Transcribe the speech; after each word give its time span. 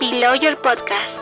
Below 0.00 0.36
Your 0.36 0.56
Podcast. 0.62 1.18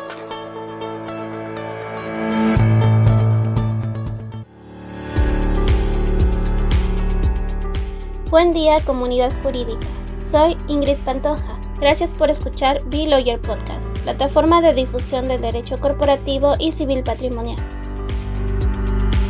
Buen 8.29 8.53
día, 8.53 8.81
comunidad 8.85 9.33
jurídica. 9.43 9.87
Soy 10.19 10.59
Ingrid 10.69 10.99
Pantoja. 11.07 11.59
Gracias 11.81 12.13
por 12.13 12.29
escuchar 12.29 12.85
Below 12.91 13.21
Your 13.21 13.41
Podcast, 13.41 13.89
plataforma 14.01 14.61
de 14.61 14.75
difusión 14.75 15.27
del 15.27 15.41
derecho 15.41 15.79
corporativo 15.79 16.53
y 16.59 16.73
civil 16.73 17.03
patrimonial. 17.03 17.57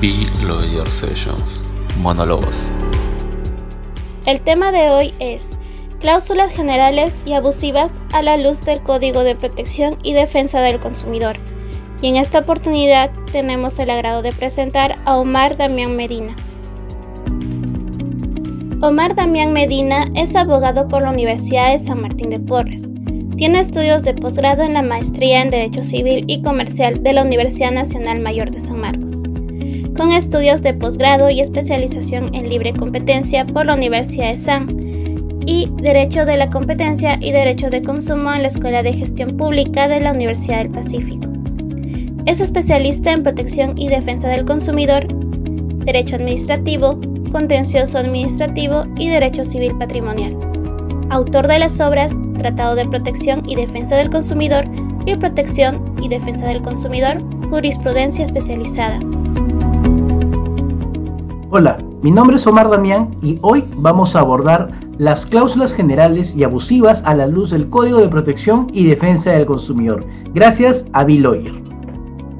Be 0.01 0.27
Lawyer 0.43 0.91
Sessions. 0.91 1.63
Monólogos. 1.99 2.67
El 4.25 4.41
tema 4.41 4.73
de 4.73 4.91
hoy 4.91 5.15
es 5.21 5.57
cláusulas 6.01 6.53
generales 6.53 7.21
y 7.25 7.33
abusivas 7.33 8.01
a 8.13 8.23
la 8.23 8.37
luz 8.37 8.65
del 8.65 8.83
Código 8.83 9.25
de 9.25 9.35
Protección 9.35 9.97
y 10.03 10.13
Defensa 10.13 10.61
del 10.61 10.81
Consumidor. 10.81 11.37
Y 12.03 12.09
en 12.09 12.17
esta 12.17 12.41
oportunidad 12.41 13.11
tenemos 13.33 13.79
el 13.79 13.91
agrado 13.91 14.23
de 14.23 14.33
presentar 14.33 14.99
a 15.05 15.19
Omar 15.19 15.57
Damián 15.57 15.97
Medina. 15.97 16.37
Omar 18.83 19.15
Damián 19.15 19.53
Medina 19.53 20.05
es 20.15 20.37
abogado 20.37 20.87
por 20.89 21.03
la 21.03 21.11
Universidad 21.11 21.73
de 21.73 21.79
San 21.79 22.03
Martín 22.03 22.31
de 22.31 22.39
Porres. 22.39 22.83
Tiene 23.37 23.59
estudios 23.59 24.03
de 24.03 24.15
posgrado 24.15 24.63
en 24.63 24.75
la 24.75 24.83
maestría 24.83 25.43
en 25.43 25.51
Derecho 25.51 25.83
Civil 25.83 26.25
y 26.27 26.43
Comercial 26.43 27.03
de 27.03 27.13
la 27.13 27.23
Universidad 27.23 27.73
Nacional 27.73 28.21
Mayor 28.21 28.51
de 28.51 28.61
San 28.61 28.81
Marcos 28.81 29.17
con 29.97 30.13
estudios 30.13 30.63
de 30.63 30.75
posgrado 30.75 31.31
y 31.31 31.41
especialización 31.41 32.35
en 32.35 32.49
libre 32.49 32.75
competencia 32.75 33.47
por 33.47 33.67
la 33.67 33.75
Universidad 33.75 34.31
de 34.31 34.37
San 34.37 34.86
y 35.47 35.71
Derecho 35.77 36.27
de 36.27 36.37
la 36.37 36.51
Competencia 36.51 37.17
y 37.21 37.31
Derecho 37.31 37.71
de 37.71 37.83
Consumo 37.83 38.35
en 38.35 38.43
la 38.43 38.49
Escuela 38.49 38.83
de 38.83 38.93
Gestión 38.93 39.37
Pública 39.37 39.87
de 39.87 40.01
la 40.01 40.13
Universidad 40.13 40.59
del 40.59 40.71
Pacífico. 40.71 41.29
Es 42.27 42.41
especialista 42.41 43.13
en 43.13 43.23
protección 43.23 43.79
y 43.79 43.89
defensa 43.89 44.27
del 44.29 44.45
consumidor, 44.45 45.07
Derecho 45.85 46.17
Administrativo, 46.17 46.99
Contencioso 47.31 47.99
Administrativo 47.99 48.85
y 48.97 49.09
Derecho 49.09 49.45
Civil 49.45 49.79
Patrimonial. 49.79 50.37
Autor 51.11 51.47
de 51.47 51.61
las 51.61 51.81
obras 51.81 52.17
Tratado 52.39 52.75
de 52.75 52.87
Protección 52.87 53.49
y 53.49 53.55
Defensa 53.55 53.95
del 53.97 54.11
Consumidor 54.11 54.65
y 55.07 55.15
Protección 55.17 55.95
y 56.03 56.09
Defensa 56.09 56.47
del 56.47 56.63
Consumidor, 56.63 57.19
Jurisprudencia 57.49 58.25
Especializada. 58.25 58.99
Hola, 61.51 61.79
mi 62.03 62.11
nombre 62.11 62.37
es 62.37 62.47
Omar 62.49 62.69
Damián 62.69 63.17
y 63.23 63.39
hoy 63.43 63.65
vamos 63.77 64.17
a 64.17 64.21
abordar 64.21 64.86
las 64.99 65.27
cláusulas 65.27 65.73
generales 65.73 66.35
y 66.35 66.45
abusivas 66.45 67.03
a 67.05 67.15
la 67.15 67.27
luz 67.27 67.51
del 67.51 67.69
Código 67.69 67.99
de 67.99 68.09
Protección 68.09 68.69
y 68.73 68.85
Defensa 68.85 69.33
del 69.33 69.47
Consumidor, 69.47 70.05
gracias 70.33 70.87
a 70.93 71.05
Bill 71.05 71.23
Lawyer. 71.23 71.55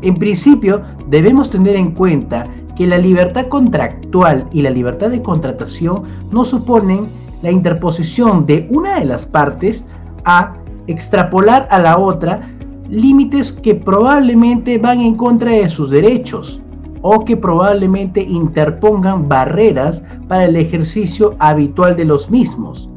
En 0.03 0.17
principio, 0.17 0.83
debemos 1.09 1.51
tener 1.51 1.77
en 1.77 1.93
cuenta 1.93 2.47
que 2.77 2.87
la 2.87 2.99
libertad 2.99 3.49
contractual 3.49 4.49
y 4.53 4.63
la 4.63 4.71
libertad 4.71 5.11
de 5.11 5.23
contratación 5.23 6.05
no 6.31 6.45
suponen 6.45 7.09
la 7.43 7.51
interposición 7.51 8.47
de 8.47 8.67
una 8.71 8.99
de 8.99 9.07
las 9.07 9.27
partes 9.27 9.85
a 10.25 10.55
extrapolar 10.87 11.69
a 11.71 11.79
la 11.79 11.99
otra 11.99 12.49
límites 12.89 13.53
que 13.53 13.75
probablemente 13.75 14.79
van 14.79 15.01
en 15.01 15.17
contra 15.17 15.51
de 15.51 15.69
sus 15.69 15.91
derechos 15.91 16.61
o 17.09 17.25
que 17.25 17.37
probablemente 17.37 18.21
interpongan 18.21 19.29
barreras 19.29 20.03
para 20.27 20.47
el 20.47 20.57
ejercicio 20.57 21.37
habitual 21.39 21.95
de 21.95 22.05
los 22.05 22.29
mismos. 22.33 22.91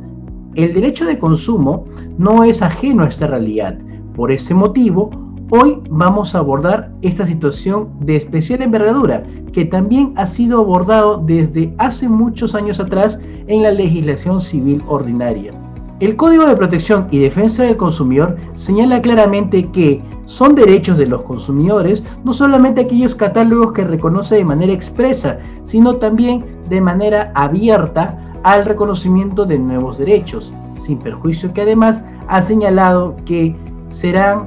El 0.56 0.74
derecho 0.74 1.06
de 1.06 1.20
consumo 1.20 1.86
no 2.18 2.44
es 2.44 2.64
ajeno 2.64 3.04
a 3.04 3.08
esta 3.08 3.28
realidad. 3.28 3.78
Por 4.16 4.32
ese 4.32 4.56
motivo, 4.56 5.12
hoy 5.52 5.78
vamos 5.92 6.34
a 6.34 6.40
abordar 6.40 6.92
esta 7.04 7.24
situación 7.24 7.90
de 8.00 8.16
especial 8.16 8.64
envergadura 8.64 9.24
que 9.54 9.66
también 9.66 10.14
ha 10.16 10.26
sido 10.26 10.62
abordado 10.62 11.22
desde 11.24 11.72
hace 11.78 12.10
muchos 12.10 12.56
años 12.56 12.80
atrás 12.80 13.22
en 13.46 13.62
la 13.62 13.70
legislación 13.70 14.42
civil 14.42 14.82
ordinaria. 14.88 15.54
El 16.00 16.16
Código 16.16 16.46
de 16.46 16.56
Protección 16.56 17.10
y 17.12 17.20
Defensa 17.20 17.64
del 17.64 17.76
Consumidor 17.76 18.38
señala 18.56 19.02
claramente 19.02 19.70
que 19.72 20.02
son 20.24 20.56
derechos 20.56 20.98
de 20.98 21.06
los 21.06 21.24
consumidores 21.24 22.06
no 22.24 22.32
solamente 22.32 22.82
aquellos 22.82 23.16
catálogos 23.16 23.74
que 23.74 23.84
reconoce 23.84 24.36
de 24.36 24.46
manera 24.46 24.72
expresa, 24.72 25.40
sino 25.66 25.98
también 25.98 26.46
de 26.70 26.80
manera 26.80 27.34
abierta 27.36 28.18
al 28.44 28.64
reconocimiento 28.64 29.46
de 29.46 29.60
nuevos 29.60 29.98
derechos, 29.98 30.54
sin 30.80 31.00
perjuicio 31.00 31.52
que 31.52 31.64
además 31.64 32.02
ha 32.30 32.42
señalado 32.42 33.18
que 33.26 33.54
serán 33.90 34.46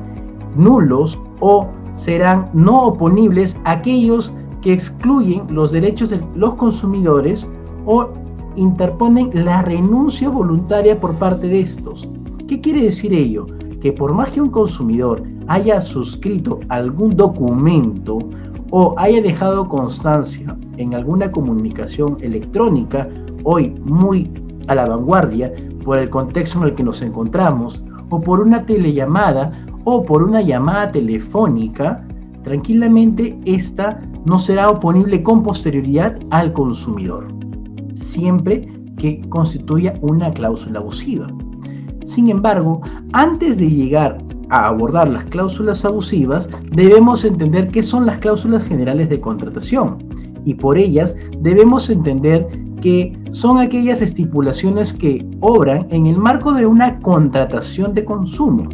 nulos 0.57 1.21
o 1.41 1.69
serán 1.95 2.49
no 2.55 2.83
oponibles 2.83 3.59
aquellos 3.65 4.33
que 4.63 4.73
excluyen 4.73 5.43
los 5.51 5.71
derechos 5.71 6.09
de 6.09 6.23
los 6.35 6.55
consumidores 6.55 7.47
o 7.85 8.09
interponen 8.57 9.31
la 9.33 9.63
renuncia 9.63 10.29
voluntaria 10.29 10.99
por 10.99 11.15
parte 11.15 11.49
de 11.49 11.61
estos. 11.61 12.09
¿Qué 12.49 12.61
quiere 12.61 12.83
decir 12.83 13.13
ello? 13.13 13.47
Que 13.81 13.93
por 13.93 14.13
más 14.13 14.31
que 14.31 14.41
un 14.41 14.51
consumidor 14.51 15.23
haya 15.49 15.81
suscrito 15.81 16.61
algún 16.69 17.17
documento 17.17 18.19
o 18.71 18.95
haya 18.97 19.21
dejado 19.21 19.69
constancia 19.69 20.57
en 20.77 20.95
alguna 20.95 21.31
comunicación 21.31 22.17
electrónica, 22.21 23.09
hoy 23.45 23.75
muy 23.85 24.31
a 24.69 24.75
la 24.75 24.87
vanguardia 24.87 25.53
por 25.85 25.99
el 25.99 26.09
contexto 26.11 26.59
en 26.59 26.69
el 26.69 26.75
que 26.75 26.85
nos 26.85 27.03
encontramos, 27.03 27.83
o 28.09 28.21
por 28.21 28.41
una 28.41 28.65
telellamada 28.65 29.53
o 29.85 30.05
por 30.05 30.23
una 30.23 30.41
llamada 30.41 30.93
telefónica, 30.93 32.07
tranquilamente 32.45 33.39
esta 33.45 34.01
no 34.25 34.39
será 34.39 34.71
oponible 34.71 35.23
con 35.23 35.43
posterioridad 35.43 36.19
al 36.31 36.53
consumidor 36.53 37.43
siempre 38.03 38.69
que 38.99 39.21
constituya 39.29 39.95
una 40.01 40.33
cláusula 40.33 40.81
abusiva. 40.81 41.29
Sin 42.05 42.29
embargo, 42.29 42.81
antes 43.13 43.57
de 43.57 43.71
llegar 43.71 44.19
a 44.51 44.69
abordar 44.69 45.09
las 45.09 45.25
cláusulas 45.27 45.85
abusivas, 45.85 46.49
debemos 46.73 47.25
entender 47.25 47.69
qué 47.69 47.83
son 47.83 48.07
las 48.07 48.19
cláusulas 48.19 48.65
generales 48.65 49.09
de 49.09 49.21
contratación 49.21 49.99
y 50.45 50.55
por 50.55 50.77
ellas 50.77 51.17
debemos 51.41 51.89
entender 51.89 52.47
que 52.81 53.17
son 53.31 53.59
aquellas 53.59 54.03
estipulaciones 54.03 54.93
que 54.93 55.25
obran 55.41 55.87
en 55.91 56.07
el 56.07 56.19
marco 56.19 56.53
de 56.53 56.67
una 56.67 56.99
contratación 57.01 57.95
de 57.95 58.05
consumo, 58.05 58.69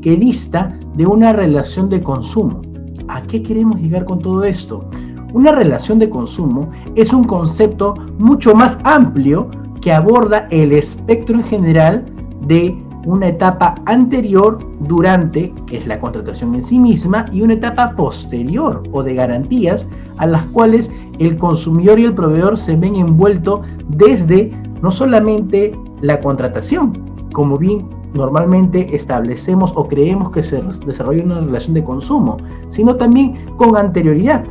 que 0.00 0.16
dista 0.16 0.78
de 0.96 1.06
una 1.06 1.32
relación 1.32 1.90
de 1.90 2.02
consumo. 2.02 2.62
¿A 3.08 3.22
qué 3.22 3.42
queremos 3.42 3.78
llegar 3.80 4.06
con 4.06 4.18
todo 4.18 4.44
esto? 4.44 4.88
Una 5.32 5.52
relación 5.52 5.98
de 5.98 6.10
consumo 6.10 6.70
es 6.96 7.12
un 7.12 7.24
concepto 7.24 7.94
mucho 8.18 8.54
más 8.54 8.78
amplio 8.84 9.48
que 9.80 9.92
aborda 9.92 10.48
el 10.50 10.72
espectro 10.72 11.36
en 11.36 11.44
general 11.44 12.04
de 12.46 12.76
una 13.04 13.28
etapa 13.28 13.76
anterior, 13.86 14.58
durante, 14.80 15.54
que 15.66 15.78
es 15.78 15.86
la 15.86 15.98
contratación 15.98 16.54
en 16.54 16.62
sí 16.62 16.78
misma, 16.78 17.26
y 17.32 17.42
una 17.42 17.54
etapa 17.54 17.94
posterior 17.96 18.82
o 18.92 19.02
de 19.02 19.14
garantías 19.14 19.88
a 20.18 20.26
las 20.26 20.44
cuales 20.46 20.90
el 21.18 21.38
consumidor 21.38 21.98
y 21.98 22.04
el 22.04 22.14
proveedor 22.14 22.58
se 22.58 22.76
ven 22.76 22.96
envueltos 22.96 23.60
desde 23.88 24.50
no 24.82 24.90
solamente 24.90 25.72
la 26.02 26.20
contratación, 26.20 26.92
como 27.32 27.56
bien 27.56 27.88
normalmente 28.12 28.94
establecemos 28.94 29.72
o 29.76 29.86
creemos 29.86 30.30
que 30.32 30.42
se 30.42 30.60
desarrolla 30.84 31.22
una 31.22 31.40
relación 31.40 31.74
de 31.74 31.84
consumo, 31.84 32.38
sino 32.68 32.96
también 32.96 33.46
con 33.56 33.76
anterioridad 33.76 34.44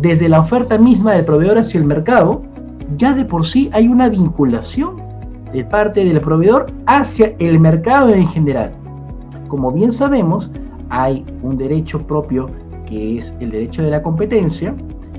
desde 0.00 0.28
la 0.28 0.40
oferta 0.40 0.78
misma 0.78 1.12
del 1.12 1.24
proveedor 1.24 1.58
hacia 1.58 1.80
el 1.80 1.86
mercado, 1.86 2.42
ya 2.96 3.14
de 3.14 3.24
por 3.24 3.44
sí 3.44 3.68
hay 3.72 3.88
una 3.88 4.08
vinculación 4.08 4.96
de 5.52 5.64
parte 5.64 6.04
del 6.04 6.20
proveedor 6.20 6.72
hacia 6.86 7.34
el 7.38 7.58
mercado 7.58 8.10
en 8.10 8.26
general. 8.28 8.72
Como 9.48 9.72
bien 9.72 9.92
sabemos, 9.92 10.50
hay 10.90 11.24
un 11.42 11.56
derecho 11.56 12.00
propio 12.00 12.48
que 12.86 13.18
es 13.18 13.34
el 13.40 13.50
derecho 13.50 13.82
de 13.82 13.90
la 13.90 14.02
competencia 14.02 14.74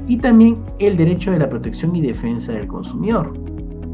y 0.08 0.18
también 0.18 0.58
el 0.80 0.98
derecho 0.98 1.32
de 1.32 1.40
la 1.40 1.50
protección 1.50 1.96
y 1.96 2.02
defensa 2.02 2.54
del 2.54 2.68
consumidor. 2.68 3.34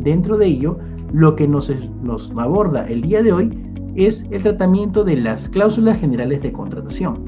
Dentro 0.02 0.38
de 0.38 0.46
ello, 0.46 0.78
lo 1.12 1.36
que 1.36 1.48
nos, 1.48 1.72
nos 2.04 2.32
aborda 2.38 2.86
el 2.88 3.02
día 3.02 3.24
de 3.24 3.34
hoy 3.34 3.60
es 3.96 4.26
el 4.32 4.44
tratamiento 4.44 5.04
de 5.04 5.18
las 5.18 5.50
cláusulas 5.50 5.98
generales 6.00 6.42
de 6.42 6.52
contratación, 6.52 7.26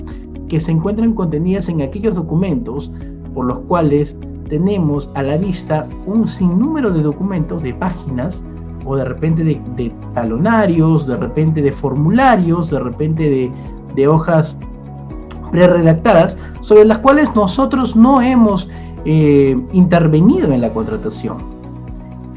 que 0.48 0.60
se 0.60 0.72
encuentran 0.72 1.14
contenidas 1.14 1.70
en 1.70 1.82
aquellos 1.82 2.16
documentos 2.16 2.92
por 3.38 3.46
los 3.46 3.60
cuales 3.68 4.18
tenemos 4.50 5.12
a 5.14 5.22
la 5.22 5.38
vista 5.38 5.88
un 6.08 6.28
sinnúmero 6.28 6.90
de 6.90 7.04
documentos, 7.04 7.62
de 7.62 7.72
páginas, 7.72 8.44
o 8.84 8.96
de 8.96 9.06
repente 9.06 9.44
de, 9.44 9.94
talonarios, 10.16 11.06
de 11.06 11.18
repente 11.18 11.62
de 11.62 11.72
formularios, 11.72 12.72
de 12.72 12.80
repente 12.80 13.30
de, 13.30 13.52
de 13.94 14.08
hojas 14.08 14.58
preredactadas, 15.52 16.36
sobre 16.62 16.86
las 16.86 16.98
cuales 16.98 17.36
nosotros 17.36 17.96
no 17.96 18.24
hemos 18.24 18.70
eh, 19.06 19.56
intervenido 19.72 20.52
en 20.52 20.62
la 20.62 20.74
contratación. 20.74 21.38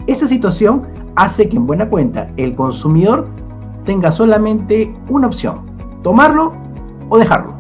Esta 0.06 0.29
situación 0.29 0.82
hace 1.17 1.49
que 1.49 1.56
en 1.56 1.67
buena 1.67 1.88
cuenta 1.88 2.31
el 2.37 2.55
consumidor 2.55 3.26
tenga 3.87 4.12
solamente 4.12 4.94
una 5.08 5.29
opción, 5.29 5.62
tomarlo 6.02 6.52
o 7.08 7.17
dejarlo. 7.17 7.60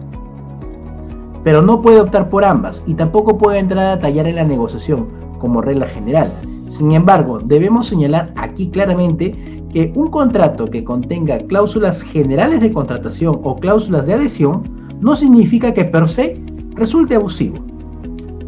Pero 1.44 1.62
no 1.62 1.80
puede 1.80 2.00
optar 2.00 2.28
por 2.28 2.44
ambas 2.44 2.82
y 2.86 2.94
tampoco 2.94 3.38
puede 3.38 3.58
entrar 3.58 3.86
a 3.86 3.98
tallar 3.98 4.26
en 4.26 4.36
la 4.36 4.44
negociación 4.44 5.08
como 5.38 5.62
regla 5.62 5.86
general. 5.86 6.32
Sin 6.68 6.92
embargo, 6.92 7.40
debemos 7.40 7.86
señalar 7.86 8.32
aquí 8.36 8.68
claramente 8.68 9.32
que 9.72 9.92
un 9.94 10.08
contrato 10.08 10.66
que 10.66 10.84
contenga 10.84 11.38
cláusulas 11.46 12.02
generales 12.02 12.60
de 12.60 12.72
contratación 12.72 13.40
o 13.42 13.56
cláusulas 13.56 14.06
de 14.06 14.14
adhesión 14.14 14.62
no 15.00 15.14
significa 15.14 15.72
que 15.72 15.84
per 15.84 16.08
se 16.08 16.40
resulte 16.74 17.14
abusivo. 17.14 17.56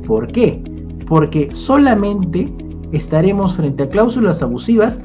¿Por 0.07 0.27
qué? 0.31 0.63
Porque 1.07 1.49
solamente 1.53 2.53
estaremos 2.93 3.57
frente 3.57 3.85
a 3.85 3.89
cláusulas 3.89 4.43
abusivas 4.43 5.01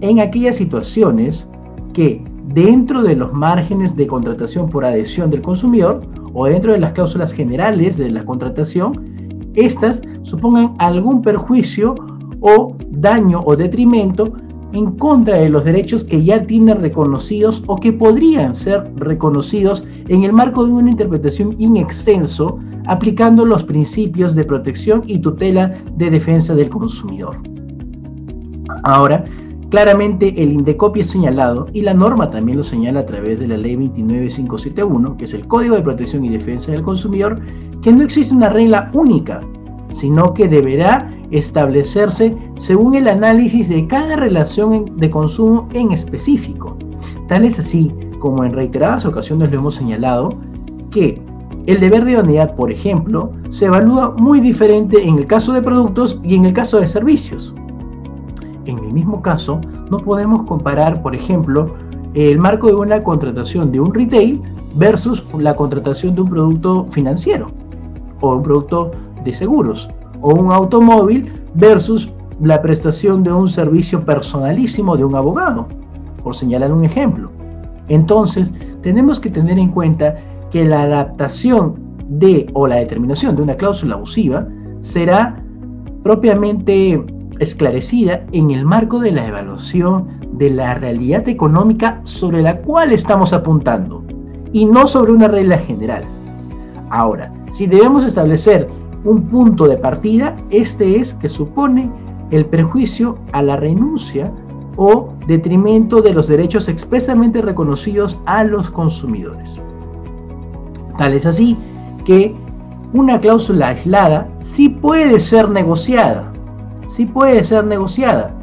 en 0.00 0.20
aquellas 0.20 0.56
situaciones 0.56 1.48
que 1.92 2.22
dentro 2.48 3.02
de 3.02 3.16
los 3.16 3.32
márgenes 3.32 3.96
de 3.96 4.06
contratación 4.06 4.68
por 4.68 4.84
adhesión 4.84 5.30
del 5.30 5.42
consumidor 5.42 6.02
o 6.34 6.46
dentro 6.46 6.72
de 6.72 6.78
las 6.78 6.92
cláusulas 6.92 7.32
generales 7.32 7.96
de 7.96 8.10
la 8.10 8.24
contratación, 8.24 9.50
estas 9.54 10.02
supongan 10.22 10.74
algún 10.78 11.22
perjuicio 11.22 11.94
o 12.40 12.76
daño 12.90 13.42
o 13.44 13.56
detrimento 13.56 14.32
en 14.72 14.92
contra 14.92 15.36
de 15.38 15.48
los 15.48 15.64
derechos 15.64 16.04
que 16.04 16.22
ya 16.22 16.46
tiene 16.46 16.74
reconocidos 16.74 17.62
o 17.66 17.76
que 17.76 17.92
podrían 17.92 18.54
ser 18.54 18.88
reconocidos 18.96 19.84
en 20.08 20.22
el 20.22 20.32
marco 20.32 20.64
de 20.64 20.72
una 20.72 20.90
interpretación 20.90 21.56
in 21.58 21.76
extenso 21.76 22.58
aplicando 22.86 23.44
los 23.44 23.64
principios 23.64 24.34
de 24.34 24.44
protección 24.44 25.02
y 25.06 25.18
tutela 25.18 25.74
de 25.96 26.10
defensa 26.10 26.54
del 26.54 26.70
consumidor. 26.70 27.36
Ahora, 28.84 29.24
claramente 29.70 30.34
el 30.36 30.52
INDECOPI 30.52 31.00
es 31.00 31.10
señalado 31.10 31.66
y 31.72 31.82
la 31.82 31.94
norma 31.94 32.30
también 32.30 32.58
lo 32.58 32.64
señala 32.64 33.00
a 33.00 33.06
través 33.06 33.38
de 33.38 33.46
la 33.46 33.56
ley 33.56 33.76
29571, 33.76 35.16
que 35.16 35.24
es 35.24 35.32
el 35.32 35.46
Código 35.46 35.76
de 35.76 35.82
Protección 35.82 36.24
y 36.24 36.28
Defensa 36.28 36.72
del 36.72 36.82
Consumidor, 36.82 37.40
que 37.80 37.92
no 37.92 38.02
existe 38.02 38.34
una 38.34 38.50
regla 38.50 38.90
única, 38.92 39.40
sino 39.92 40.34
que 40.34 40.48
deberá 40.48 41.08
establecerse 41.30 42.36
según 42.58 42.94
el 42.96 43.08
análisis 43.08 43.68
de 43.68 43.86
cada 43.86 44.16
relación 44.16 44.96
de 44.96 45.10
consumo 45.10 45.68
en 45.72 45.92
específico. 45.92 46.76
Tal 47.28 47.44
es 47.44 47.58
así, 47.58 47.92
como 48.18 48.44
en 48.44 48.52
reiteradas 48.52 49.06
ocasiones 49.06 49.50
lo 49.50 49.58
hemos 49.58 49.76
señalado, 49.76 50.34
que 50.90 51.22
el 51.66 51.78
deber 51.78 52.04
de 52.04 52.12
idoneidad, 52.12 52.56
por 52.56 52.72
ejemplo, 52.72 53.32
se 53.50 53.66
evalúa 53.66 54.14
muy 54.18 54.40
diferente 54.40 55.06
en 55.06 55.18
el 55.18 55.26
caso 55.26 55.52
de 55.52 55.62
productos 55.62 56.20
y 56.24 56.34
en 56.34 56.46
el 56.46 56.52
caso 56.52 56.80
de 56.80 56.86
servicios. 56.86 57.54
En 58.70 58.78
el 58.78 58.92
mismo 58.92 59.20
caso, 59.20 59.60
no 59.90 59.98
podemos 59.98 60.44
comparar, 60.44 61.02
por 61.02 61.16
ejemplo, 61.16 61.74
el 62.14 62.38
marco 62.38 62.68
de 62.68 62.74
una 62.74 63.02
contratación 63.02 63.72
de 63.72 63.80
un 63.80 63.92
retail 63.92 64.40
versus 64.76 65.24
la 65.36 65.56
contratación 65.56 66.14
de 66.14 66.20
un 66.20 66.30
producto 66.30 66.86
financiero 66.90 67.48
o 68.20 68.36
un 68.36 68.44
producto 68.44 68.92
de 69.24 69.32
seguros 69.34 69.90
o 70.20 70.34
un 70.34 70.52
automóvil 70.52 71.32
versus 71.54 72.12
la 72.40 72.62
prestación 72.62 73.24
de 73.24 73.32
un 73.32 73.48
servicio 73.48 74.04
personalísimo 74.04 74.96
de 74.96 75.04
un 75.04 75.16
abogado, 75.16 75.66
por 76.22 76.36
señalar 76.36 76.72
un 76.72 76.84
ejemplo. 76.84 77.28
Entonces, 77.88 78.52
tenemos 78.82 79.18
que 79.18 79.30
tener 79.30 79.58
en 79.58 79.70
cuenta 79.70 80.14
que 80.52 80.64
la 80.64 80.82
adaptación 80.82 81.74
de 82.08 82.48
o 82.54 82.68
la 82.68 82.76
determinación 82.76 83.34
de 83.34 83.42
una 83.42 83.56
cláusula 83.56 83.96
abusiva 83.96 84.46
será 84.80 85.42
propiamente 86.04 87.04
esclarecida 87.40 88.24
en 88.32 88.50
el 88.52 88.64
marco 88.64 89.00
de 89.00 89.10
la 89.10 89.26
evaluación 89.26 90.06
de 90.32 90.50
la 90.50 90.74
realidad 90.74 91.28
económica 91.28 92.00
sobre 92.04 92.42
la 92.42 92.58
cual 92.58 92.92
estamos 92.92 93.32
apuntando 93.32 94.04
y 94.52 94.66
no 94.66 94.86
sobre 94.86 95.12
una 95.12 95.28
regla 95.28 95.58
general. 95.58 96.04
Ahora, 96.90 97.32
si 97.52 97.66
debemos 97.66 98.04
establecer 98.04 98.68
un 99.04 99.22
punto 99.22 99.66
de 99.66 99.76
partida, 99.76 100.36
este 100.50 101.00
es 101.00 101.14
que 101.14 101.28
supone 101.28 101.90
el 102.30 102.46
perjuicio 102.46 103.18
a 103.32 103.42
la 103.42 103.56
renuncia 103.56 104.30
o 104.76 105.12
detrimento 105.26 106.00
de 106.00 106.14
los 106.14 106.28
derechos 106.28 106.68
expresamente 106.68 107.42
reconocidos 107.42 108.18
a 108.26 108.44
los 108.44 108.70
consumidores. 108.70 109.58
Tal 110.96 111.14
es 111.14 111.26
así 111.26 111.56
que 112.04 112.34
una 112.92 113.20
cláusula 113.20 113.68
aislada 113.68 114.28
sí 114.38 114.68
puede 114.68 115.20
ser 115.20 115.48
negociada, 115.48 116.29
sí 116.90 117.06
puede 117.06 117.42
ser 117.44 117.64
negociada, 117.64 118.34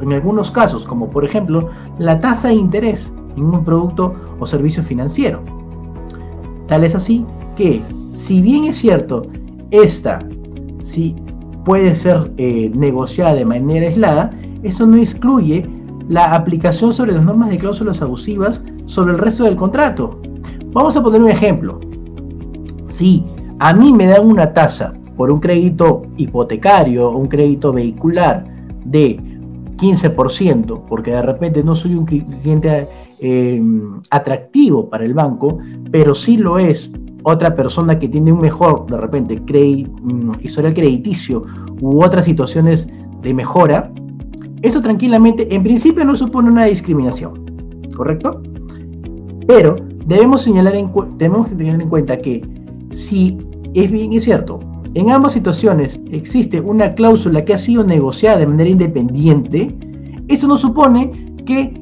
en 0.00 0.12
algunos 0.12 0.50
casos, 0.50 0.86
como 0.86 1.10
por 1.10 1.24
ejemplo 1.24 1.70
la 1.98 2.20
tasa 2.20 2.48
de 2.48 2.54
interés 2.54 3.12
en 3.36 3.44
un 3.44 3.64
producto 3.64 4.14
o 4.38 4.46
servicio 4.46 4.82
financiero. 4.82 5.40
Tal 6.68 6.84
es 6.84 6.94
así 6.94 7.24
que, 7.56 7.82
si 8.12 8.40
bien 8.40 8.64
es 8.64 8.76
cierto 8.76 9.26
esta 9.70 10.24
sí 10.82 11.16
puede 11.64 11.94
ser 11.94 12.32
eh, 12.36 12.70
negociada 12.74 13.34
de 13.34 13.44
manera 13.44 13.86
aislada, 13.86 14.30
eso 14.62 14.86
no 14.86 14.96
excluye 14.96 15.68
la 16.08 16.34
aplicación 16.34 16.92
sobre 16.92 17.12
las 17.12 17.22
normas 17.22 17.50
de 17.50 17.58
cláusulas 17.58 18.02
abusivas 18.02 18.62
sobre 18.86 19.12
el 19.12 19.18
resto 19.18 19.44
del 19.44 19.56
contrato. 19.56 20.20
Vamos 20.72 20.96
a 20.96 21.02
poner 21.02 21.22
un 21.22 21.30
ejemplo. 21.30 21.80
Si 22.88 23.24
a 23.58 23.72
mí 23.72 23.92
me 23.92 24.06
dan 24.06 24.26
una 24.26 24.52
tasa 24.52 24.94
por 25.20 25.30
un 25.30 25.38
crédito 25.38 26.00
hipotecario 26.16 27.10
un 27.10 27.28
crédito 27.28 27.74
vehicular 27.74 28.42
de 28.86 29.18
15%, 29.76 30.86
porque 30.88 31.10
de 31.10 31.20
repente 31.20 31.62
no 31.62 31.76
soy 31.76 31.94
un 31.94 32.06
cliente 32.06 32.88
eh, 33.18 33.62
atractivo 34.08 34.88
para 34.88 35.04
el 35.04 35.12
banco, 35.12 35.58
pero 35.90 36.14
sí 36.14 36.38
lo 36.38 36.58
es 36.58 36.90
otra 37.24 37.54
persona 37.54 37.98
que 37.98 38.08
tiene 38.08 38.32
un 38.32 38.40
mejor, 38.40 38.86
de 38.86 38.96
repente, 38.96 39.38
mm, 39.38 40.40
historial 40.40 40.72
crediticio 40.72 41.44
u 41.82 42.02
otras 42.02 42.24
situaciones 42.24 42.88
de 43.20 43.34
mejora, 43.34 43.92
eso 44.62 44.80
tranquilamente, 44.80 45.54
en 45.54 45.62
principio 45.62 46.02
no 46.02 46.16
supone 46.16 46.48
una 46.48 46.64
discriminación, 46.64 47.44
¿correcto? 47.94 48.40
Pero 49.46 49.76
debemos, 50.06 50.40
señalar 50.40 50.76
en, 50.76 50.90
debemos 51.18 51.50
tener 51.50 51.78
en 51.78 51.90
cuenta 51.90 52.16
que 52.16 52.40
si 52.90 53.36
es 53.74 53.90
bien 53.90 54.14
es 54.14 54.24
cierto, 54.24 54.60
en 54.94 55.10
ambas 55.10 55.32
situaciones 55.32 56.00
existe 56.10 56.60
una 56.60 56.94
cláusula 56.94 57.44
que 57.44 57.54
ha 57.54 57.58
sido 57.58 57.84
negociada 57.84 58.38
de 58.38 58.46
manera 58.46 58.70
independiente, 58.70 59.74
eso 60.28 60.48
no 60.48 60.56
supone 60.56 61.34
que 61.46 61.80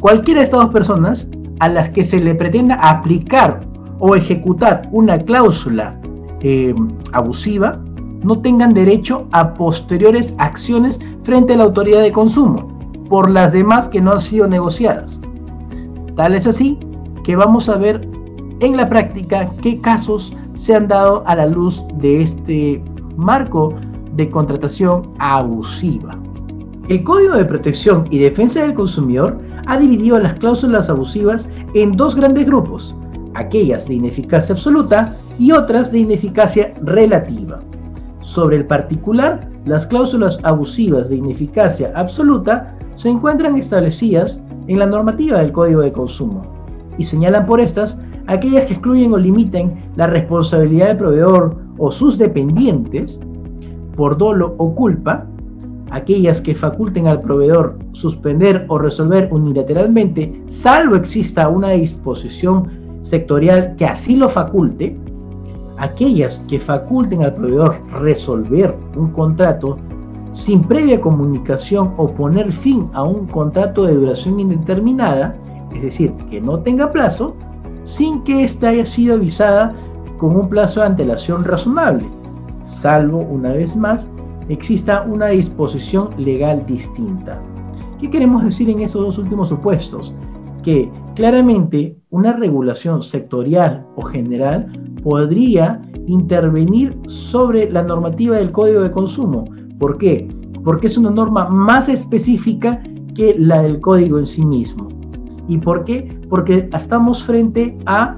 cualquiera 0.00 0.40
de 0.40 0.44
estas 0.44 0.60
dos 0.60 0.70
personas 0.70 1.28
a 1.60 1.68
las 1.68 1.88
que 1.90 2.04
se 2.04 2.20
le 2.20 2.34
pretenda 2.34 2.76
aplicar 2.76 3.60
o 3.98 4.14
ejecutar 4.14 4.88
una 4.92 5.18
cláusula 5.18 5.98
eh, 6.40 6.74
abusiva 7.12 7.80
no 8.22 8.38
tengan 8.40 8.74
derecho 8.74 9.26
a 9.32 9.54
posteriores 9.54 10.34
acciones 10.38 10.98
frente 11.22 11.54
a 11.54 11.56
la 11.56 11.64
autoridad 11.64 12.02
de 12.02 12.12
consumo 12.12 12.68
por 13.08 13.30
las 13.30 13.52
demás 13.52 13.88
que 13.88 14.00
no 14.00 14.12
han 14.12 14.20
sido 14.20 14.46
negociadas. 14.46 15.20
Tal 16.16 16.34
es 16.34 16.46
así 16.46 16.78
que 17.22 17.36
vamos 17.36 17.68
a 17.68 17.76
ver 17.76 18.08
en 18.60 18.76
la 18.76 18.88
práctica 18.88 19.50
qué 19.62 19.80
casos 19.80 20.34
se 20.54 20.74
han 20.74 20.88
dado 20.88 21.22
a 21.26 21.36
la 21.36 21.46
luz 21.46 21.84
de 21.98 22.22
este 22.22 22.82
marco 23.16 23.74
de 24.16 24.30
contratación 24.30 25.12
abusiva. 25.18 26.18
El 26.88 27.02
Código 27.02 27.34
de 27.34 27.44
Protección 27.44 28.06
y 28.10 28.18
Defensa 28.18 28.62
del 28.62 28.74
Consumidor 28.74 29.38
ha 29.66 29.78
dividido 29.78 30.18
las 30.18 30.34
cláusulas 30.34 30.90
abusivas 30.90 31.48
en 31.74 31.96
dos 31.96 32.14
grandes 32.14 32.46
grupos, 32.46 32.94
aquellas 33.34 33.88
de 33.88 33.94
ineficacia 33.94 34.54
absoluta 34.54 35.16
y 35.38 35.52
otras 35.52 35.90
de 35.90 36.00
ineficacia 36.00 36.74
relativa. 36.82 37.60
Sobre 38.20 38.56
el 38.56 38.66
particular, 38.66 39.48
las 39.64 39.86
cláusulas 39.86 40.38
abusivas 40.42 41.08
de 41.08 41.16
ineficacia 41.16 41.92
absoluta 41.94 42.76
se 42.94 43.08
encuentran 43.08 43.56
establecidas 43.56 44.42
en 44.66 44.78
la 44.78 44.86
normativa 44.86 45.38
del 45.38 45.52
Código 45.52 45.80
de 45.80 45.92
Consumo 45.92 46.42
y 46.98 47.04
señalan 47.04 47.46
por 47.46 47.60
estas 47.60 47.98
aquellas 48.26 48.66
que 48.66 48.74
excluyen 48.74 49.12
o 49.12 49.18
limiten 49.18 49.74
la 49.96 50.06
responsabilidad 50.06 50.88
del 50.88 50.96
proveedor 50.96 51.56
o 51.78 51.90
sus 51.90 52.18
dependientes 52.18 53.20
por 53.96 54.16
dolo 54.16 54.54
o 54.58 54.74
culpa, 54.74 55.26
aquellas 55.90 56.40
que 56.40 56.54
faculten 56.54 57.06
al 57.06 57.20
proveedor 57.20 57.78
suspender 57.92 58.64
o 58.68 58.78
resolver 58.78 59.28
unilateralmente, 59.30 60.42
salvo 60.46 60.96
exista 60.96 61.48
una 61.48 61.70
disposición 61.70 62.68
sectorial 63.00 63.76
que 63.76 63.84
así 63.84 64.16
lo 64.16 64.28
faculte, 64.28 64.96
aquellas 65.78 66.40
que 66.48 66.58
faculten 66.58 67.22
al 67.22 67.34
proveedor 67.34 67.76
resolver 68.00 68.74
un 68.96 69.10
contrato 69.10 69.76
sin 70.32 70.62
previa 70.62 71.00
comunicación 71.00 71.94
o 71.96 72.08
poner 72.08 72.50
fin 72.50 72.88
a 72.92 73.04
un 73.04 73.26
contrato 73.26 73.84
de 73.84 73.94
duración 73.94 74.40
indeterminada, 74.40 75.36
es 75.74 75.82
decir, 75.82 76.12
que 76.28 76.40
no 76.40 76.58
tenga 76.58 76.90
plazo, 76.90 77.36
sin 77.84 78.22
que 78.24 78.44
ésta 78.44 78.68
haya 78.70 78.84
sido 78.84 79.14
avisada 79.14 79.74
con 80.18 80.36
un 80.36 80.48
plazo 80.48 80.80
de 80.80 80.86
antelación 80.86 81.44
razonable, 81.44 82.06
salvo, 82.64 83.18
una 83.18 83.52
vez 83.52 83.76
más, 83.76 84.08
exista 84.48 85.02
una 85.02 85.28
disposición 85.28 86.10
legal 86.18 86.64
distinta. 86.66 87.40
¿Qué 88.00 88.10
queremos 88.10 88.44
decir 88.44 88.68
en 88.68 88.80
estos 88.80 89.02
dos 89.02 89.18
últimos 89.18 89.48
supuestos? 89.48 90.12
Que 90.62 90.90
claramente 91.14 91.96
una 92.10 92.32
regulación 92.32 93.02
sectorial 93.02 93.86
o 93.96 94.02
general 94.02 94.66
podría 95.02 95.80
intervenir 96.06 96.98
sobre 97.06 97.70
la 97.70 97.82
normativa 97.82 98.36
del 98.36 98.52
Código 98.52 98.82
de 98.82 98.90
Consumo. 98.90 99.44
¿Por 99.78 99.98
qué? 99.98 100.28
Porque 100.64 100.86
es 100.86 100.96
una 100.96 101.10
norma 101.10 101.48
más 101.48 101.88
específica 101.88 102.82
que 103.14 103.36
la 103.38 103.62
del 103.62 103.80
código 103.80 104.18
en 104.18 104.26
sí 104.26 104.44
mismo. 104.44 104.88
¿Y 105.48 105.58
por 105.58 105.84
qué? 105.84 106.18
Porque 106.28 106.68
estamos 106.72 107.22
frente 107.24 107.76
a 107.86 108.16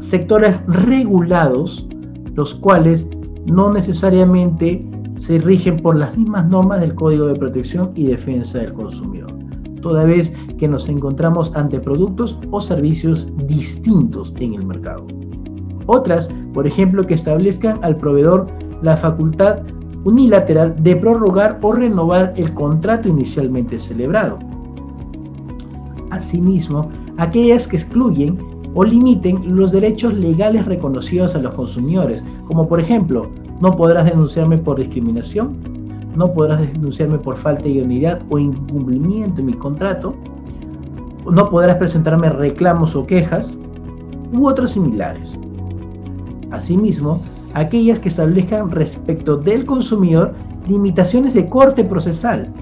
sectores 0.00 0.58
regulados, 0.66 1.86
los 2.34 2.54
cuales 2.54 3.08
no 3.46 3.72
necesariamente 3.72 4.84
se 5.16 5.38
rigen 5.38 5.78
por 5.78 5.96
las 5.96 6.16
mismas 6.16 6.46
normas 6.48 6.80
del 6.80 6.94
Código 6.94 7.26
de 7.26 7.34
Protección 7.36 7.90
y 7.94 8.04
Defensa 8.04 8.58
del 8.58 8.74
Consumidor, 8.74 9.32
toda 9.80 10.04
vez 10.04 10.34
que 10.58 10.68
nos 10.68 10.88
encontramos 10.88 11.54
ante 11.54 11.80
productos 11.80 12.38
o 12.50 12.60
servicios 12.60 13.28
distintos 13.46 14.34
en 14.38 14.54
el 14.54 14.66
mercado. 14.66 15.06
Otras, 15.86 16.28
por 16.52 16.66
ejemplo, 16.66 17.06
que 17.06 17.14
establezcan 17.14 17.78
al 17.82 17.96
proveedor 17.96 18.46
la 18.82 18.96
facultad 18.96 19.60
unilateral 20.04 20.74
de 20.82 20.96
prorrogar 20.96 21.58
o 21.62 21.72
renovar 21.72 22.32
el 22.36 22.52
contrato 22.54 23.08
inicialmente 23.08 23.78
celebrado. 23.78 24.38
Asimismo, 26.10 26.90
aquellas 27.16 27.66
que 27.66 27.76
excluyen 27.76 28.38
o 28.74 28.84
limiten 28.84 29.56
los 29.56 29.72
derechos 29.72 30.14
legales 30.14 30.64
reconocidos 30.66 31.34
a 31.34 31.38
los 31.38 31.54
consumidores, 31.54 32.22
como 32.46 32.68
por 32.68 32.80
ejemplo, 32.80 33.30
no 33.60 33.76
podrás 33.76 34.04
denunciarme 34.04 34.58
por 34.58 34.78
discriminación, 34.78 35.56
no 36.14 36.32
podrás 36.32 36.60
denunciarme 36.60 37.18
por 37.18 37.36
falta 37.36 37.62
de 37.62 37.70
idoneidad 37.70 38.20
o 38.28 38.38
incumplimiento 38.38 39.40
en 39.40 39.46
mi 39.46 39.54
contrato, 39.54 40.14
no 41.30 41.50
podrás 41.50 41.76
presentarme 41.76 42.28
reclamos 42.30 42.94
o 42.94 43.06
quejas, 43.06 43.58
u 44.32 44.46
otros 44.46 44.70
similares. 44.70 45.38
Asimismo, 46.50 47.20
aquellas 47.54 47.98
que 47.98 48.08
establezcan 48.08 48.70
respecto 48.70 49.36
del 49.36 49.64
consumidor 49.64 50.34
limitaciones 50.68 51.34
de 51.34 51.48
corte 51.48 51.84
procesal, 51.84 52.52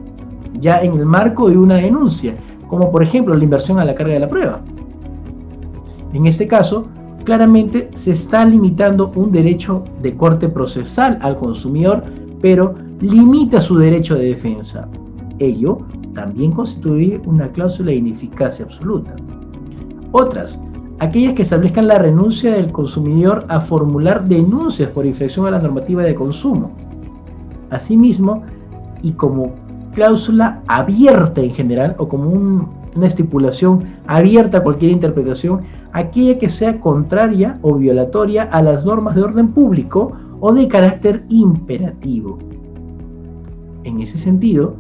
ya 0.61 0.81
en 0.83 0.95
el 0.95 1.07
marco 1.07 1.51
de 1.51 1.57
una 1.57 1.77
denuncia, 1.77 2.37
como 2.75 2.91
por 2.91 3.05
ejemplo 3.05 3.37
la 3.37 3.45
inversión 3.45 3.79
a 3.79 3.85
la 3.85 3.95
carga 3.95 4.15
de 4.15 4.19
la 4.19 4.29
prueba. 4.29 4.61
En 6.13 6.27
este 6.27 6.49
caso, 6.49 6.89
claramente 7.23 7.89
se 7.95 8.11
está 8.11 8.45
limitando 8.45 9.13
un 9.15 9.31
derecho 9.31 9.85
de 10.03 10.17
corte 10.17 10.49
procesal 10.49 11.17
al 11.23 11.37
consumidor, 11.37 12.03
pero 12.43 12.75
limita 13.01 13.61
su 13.61 13.79
derecho 13.79 14.17
de 14.17 14.27
defensa. 14.27 14.89
Ello 15.39 15.79
también 16.15 16.51
constituye 16.51 17.21
una 17.27 17.47
cláusula 17.47 17.93
de 17.93 17.99
ineficacia 17.99 18.65
absoluta. 18.65 19.15
Otras, 20.11 20.61
aquellas 20.99 21.35
que 21.35 21.43
establezcan 21.43 21.87
la 21.87 21.99
renuncia 21.99 22.55
del 22.55 22.73
consumidor 22.73 23.47
a 23.49 23.61
formular 23.61 24.27
denuncias 24.27 24.91
por 24.91 25.07
infracción 25.07 25.47
a 25.47 25.53
la 25.53 25.61
normativa 25.61 26.03
de 26.03 26.17
consumo. 26.17 26.73
Asimismo, 27.71 28.43
y 29.01 29.13
como 29.13 29.53
cláusula 29.95 30.63
abierta 30.67 31.41
en 31.41 31.55
general, 31.55 31.97
o 31.99 32.09
como 32.09 32.31
una 32.31 33.07
estipulación 33.07 33.85
abierta 34.07 34.59
a 34.59 34.63
cualquier 34.63 34.93
interpretación, 34.93 35.63
aquella 35.93 36.39
que 36.39 36.49
sea 36.49 36.81
contraria 36.81 37.59
o 37.63 37.77
violatoria 37.77 38.45
a 38.45 38.63
las 38.63 38.85
normas 38.85 39.15
de 39.15 39.23
orden 39.23 39.49
público 39.49 40.13
o 40.41 40.53
de 40.53 40.69
carácter 40.69 41.25
imperativo. 41.29 42.39
En 43.85 44.01
ese 44.01 44.19
sentido, 44.19 44.77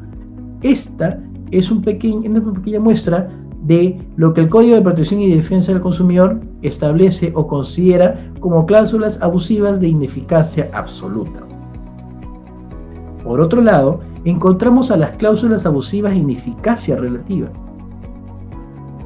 esta 0.62 1.20
es 1.50 1.70
un 1.70 1.78
una 1.78 2.52
pequeña 2.52 2.80
muestra 2.80 3.30
de 3.64 3.98
lo 4.16 4.34
que 4.34 4.42
el 4.42 4.48
Código 4.48 4.74
de 4.74 4.82
Protección 4.82 5.20
y 5.20 5.34
Defensa 5.34 5.72
del 5.72 5.80
Consumidor 5.80 6.40
establece 6.62 7.32
o 7.34 7.46
considera 7.46 8.30
como 8.40 8.66
cláusulas 8.66 9.20
abusivas 9.22 9.80
de 9.80 9.88
ineficacia 9.88 10.70
absoluta. 10.74 11.40
Por 13.22 13.40
otro 13.40 13.62
lado, 13.62 14.00
encontramos 14.24 14.90
a 14.90 14.96
las 14.96 15.12
cláusulas 15.12 15.66
abusivas 15.66 16.12
de 16.12 16.18
ineficacia 16.18 16.96
relativa, 16.96 17.48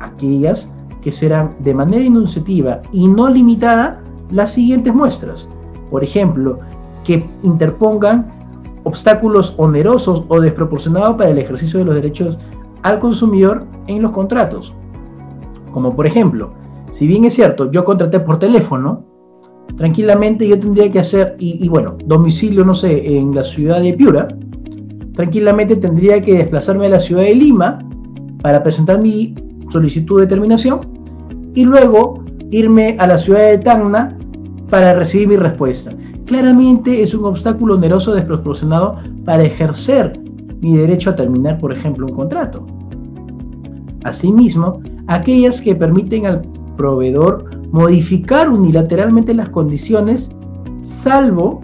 aquellas 0.00 0.72
que 1.02 1.12
serán 1.12 1.54
de 1.60 1.74
manera 1.74 2.04
enunciativa 2.04 2.80
y 2.92 3.06
no 3.06 3.28
limitada 3.28 4.02
las 4.30 4.52
siguientes 4.52 4.94
muestras. 4.94 5.48
Por 5.90 6.04
ejemplo, 6.04 6.60
que 7.04 7.26
interpongan 7.42 8.30
obstáculos 8.84 9.54
onerosos 9.56 10.24
o 10.28 10.40
desproporcionados 10.40 11.16
para 11.16 11.30
el 11.30 11.38
ejercicio 11.38 11.78
de 11.78 11.84
los 11.84 11.94
derechos 11.94 12.38
al 12.82 12.98
consumidor 13.00 13.64
en 13.86 14.02
los 14.02 14.12
contratos. 14.12 14.74
Como 15.72 15.94
por 15.94 16.06
ejemplo, 16.06 16.52
si 16.90 17.06
bien 17.06 17.24
es 17.24 17.34
cierto, 17.34 17.70
yo 17.70 17.84
contraté 17.84 18.20
por 18.20 18.38
teléfono, 18.38 19.04
tranquilamente 19.76 20.46
yo 20.48 20.58
tendría 20.58 20.90
que 20.90 21.00
hacer, 21.00 21.36
y, 21.38 21.68
bueno, 21.68 21.96
domicilio, 22.06 22.64
no 22.64 22.74
sé, 22.74 23.16
en 23.16 23.34
la 23.34 23.44
ciudad 23.44 23.80
de 23.80 23.92
Piura, 23.92 24.28
tranquilamente 25.18 25.74
tendría 25.74 26.22
que 26.22 26.38
desplazarme 26.38 26.86
a 26.86 26.90
la 26.90 27.00
ciudad 27.00 27.22
de 27.22 27.34
Lima 27.34 27.80
para 28.40 28.62
presentar 28.62 29.00
mi 29.00 29.34
solicitud 29.68 30.20
de 30.20 30.28
terminación 30.28 30.78
y 31.56 31.64
luego 31.64 32.22
irme 32.52 32.96
a 33.00 33.08
la 33.08 33.18
ciudad 33.18 33.50
de 33.50 33.58
Tacna 33.58 34.16
para 34.70 34.94
recibir 34.94 35.26
mi 35.26 35.36
respuesta. 35.36 35.92
Claramente 36.26 37.02
es 37.02 37.14
un 37.14 37.24
obstáculo 37.24 37.74
oneroso 37.74 38.14
desproporcionado 38.14 38.96
para 39.24 39.42
ejercer 39.42 40.20
mi 40.60 40.76
derecho 40.76 41.10
a 41.10 41.16
terminar, 41.16 41.58
por 41.58 41.72
ejemplo, 41.72 42.06
un 42.06 42.14
contrato. 42.14 42.64
Asimismo, 44.04 44.80
aquellas 45.08 45.60
que 45.60 45.74
permiten 45.74 46.26
al 46.26 46.42
proveedor 46.76 47.44
modificar 47.72 48.48
unilateralmente 48.48 49.34
las 49.34 49.48
condiciones 49.48 50.30
salvo 50.84 51.60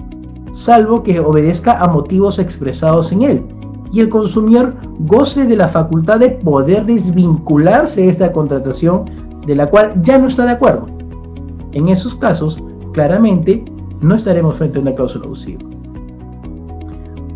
salvo 0.54 1.02
que 1.02 1.20
obedezca 1.20 1.78
a 1.78 1.88
motivos 1.88 2.38
expresados 2.38 3.12
en 3.12 3.22
él 3.22 3.44
y 3.92 4.00
el 4.00 4.08
consumidor 4.08 4.74
goce 5.00 5.44
de 5.44 5.56
la 5.56 5.68
facultad 5.68 6.20
de 6.20 6.30
poder 6.30 6.86
desvincularse 6.86 8.02
de 8.02 8.08
esta 8.08 8.32
contratación 8.32 9.04
de 9.46 9.56
la 9.56 9.66
cual 9.66 10.00
ya 10.02 10.18
no 10.18 10.28
está 10.28 10.46
de 10.46 10.52
acuerdo. 10.52 10.86
En 11.72 11.88
esos 11.88 12.14
casos, 12.14 12.58
claramente, 12.92 13.64
no 14.00 14.14
estaremos 14.14 14.56
frente 14.56 14.78
a 14.78 14.82
una 14.82 14.94
cláusula 14.94 15.26
abusiva. 15.26 15.62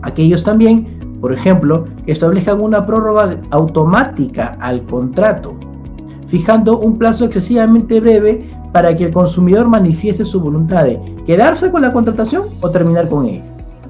Aquellos 0.02 0.42
también, 0.42 1.18
por 1.20 1.32
ejemplo, 1.32 1.86
que 2.06 2.12
establezcan 2.12 2.60
una 2.60 2.86
prórroga 2.86 3.40
automática 3.50 4.56
al 4.60 4.84
contrato, 4.86 5.54
fijando 6.28 6.78
un 6.78 6.98
plazo 6.98 7.24
excesivamente 7.24 8.00
breve 8.00 8.48
para 8.72 8.96
que 8.96 9.06
el 9.06 9.12
consumidor 9.12 9.68
manifieste 9.68 10.24
su 10.24 10.40
voluntad 10.40 10.84
de 10.84 11.17
quedarse 11.28 11.70
con 11.70 11.82
la 11.82 11.92
contratación 11.92 12.46
o 12.62 12.70
terminar 12.70 13.06
con 13.10 13.26
ella. 13.26 13.44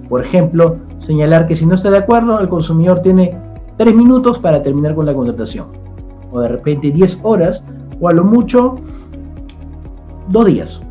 Por 0.09 0.25
ejemplo, 0.25 0.77
señalar 0.99 1.47
que 1.47 1.55
si 1.55 1.65
no 1.67 1.77
está 1.77 1.89
de 1.89 1.99
acuerdo, 1.99 2.41
el 2.41 2.49
consumidor 2.49 2.99
tiene 2.99 3.39
3 3.77 3.95
minutos 3.95 4.41
para 4.41 4.61
terminar 4.61 4.97
con 4.97 5.07
la 5.07 5.15
contratación. 5.15 5.67
O 6.33 6.41
de 6.41 6.49
repente 6.49 6.91
10 6.91 7.21
horas, 7.23 7.65
o 8.01 8.09
a 8.09 8.13
lo 8.13 8.25
mucho 8.25 8.75
2 10.31 10.47
días. 10.47 10.83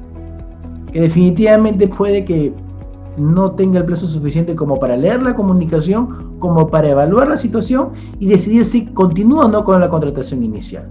Que 0.93 1.01
definitivamente 1.01 1.89
puede 1.89 2.23
que 2.23 2.53
no 3.17 3.51
tenga 3.51 3.79
el 3.79 3.85
plazo 3.85 4.07
suficiente 4.07 4.55
como 4.55 4.79
para 4.79 4.95
leer 4.95 5.21
la 5.23 5.35
comunicación, 5.35 6.37
como 6.39 6.69
para 6.69 6.91
evaluar 6.91 7.27
la 7.27 7.37
situación 7.37 7.89
y 8.19 8.27
decidir 8.27 8.63
si 8.63 8.85
continúa 8.85 9.47
o 9.47 9.49
no 9.49 9.65
con 9.65 9.81
la 9.81 9.89
contratación 9.89 10.43
inicial. 10.43 10.87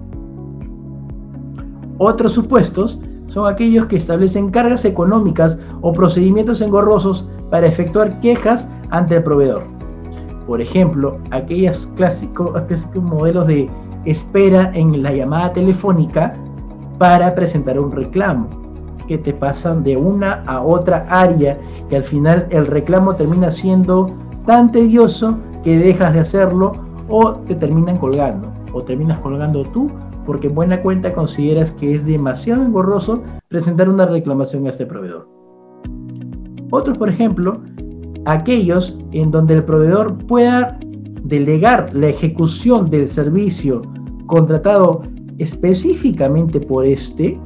Otros 1.97 2.33
supuestos 2.33 3.01
son 3.29 3.53
aquellos 3.53 3.87
que 3.87 3.97
establecen 3.97 4.51
cargas 4.51 4.85
económicas 4.85 5.59
o 5.83 5.93
procedimientos 5.93 6.61
engorrosos 6.61 7.29
para 7.51 7.67
efectuar 7.67 8.21
quejas 8.21 8.69
ante 8.91 9.17
el 9.17 9.25
proveedor. 9.25 9.63
Por 10.47 10.61
ejemplo, 10.61 11.19
aquellos 11.33 11.89
clásicos, 11.97 12.53
modelos 12.95 13.47
de 13.49 13.69
espera 14.05 14.71
en 14.75 15.03
la 15.03 15.13
llamada 15.13 15.53
telefónica 15.53 16.35
para 16.99 17.35
presentar 17.35 17.79
un 17.79 17.93
reclamo, 17.93 18.49
que 19.09 19.19
te 19.19 19.33
pasan 19.33 19.83
de 19.85 19.97
una 19.97 20.43
a 20.47 20.63
otra 20.63 21.07
área 21.09 21.59
y 21.91 21.95
al 21.95 22.05
final 22.05 22.47
el 22.51 22.67
reclamo 22.67 23.15
termina 23.15 23.51
siendo 23.51 24.11
tan 24.47 24.73
tedioso 24.73 25.37
que 25.63 25.79
dejas 25.79 26.13
de 26.15 26.21
hacerlo 26.21 26.73
o 27.09 27.33
te 27.33 27.55
terminan 27.55 27.99
colgando 27.99 28.49
o 28.73 28.83
terminas 28.83 29.19
colgando 29.21 29.63
tú 29.65 29.89
porque 30.27 30.49
en 30.49 30.55
buena 30.55 30.83
cuenta 30.83 31.15
consideras 31.15 31.71
que 31.73 31.95
es 31.95 32.05
demasiado 32.05 32.63
engorroso 32.63 33.23
presentar 33.49 33.89
una 33.89 34.07
reclamación 34.07 34.67
a 34.67 34.71
este 34.71 34.85
proveedor. 34.87 35.29
Otros, 36.71 36.99
por 36.99 37.09
ejemplo, 37.09 37.63
aquellos 38.25 38.99
en 39.13 39.31
donde 39.31 39.55
el 39.55 39.65
proveedor 39.65 40.19
pueda 40.27 40.79
delegar 41.23 41.91
la 41.95 42.09
ejecución 42.09 42.91
del 42.91 43.09
servicio 43.09 43.83
contratado 44.27 45.03
específicamente 45.39 46.61
por 46.61 46.85
este, 46.85 47.39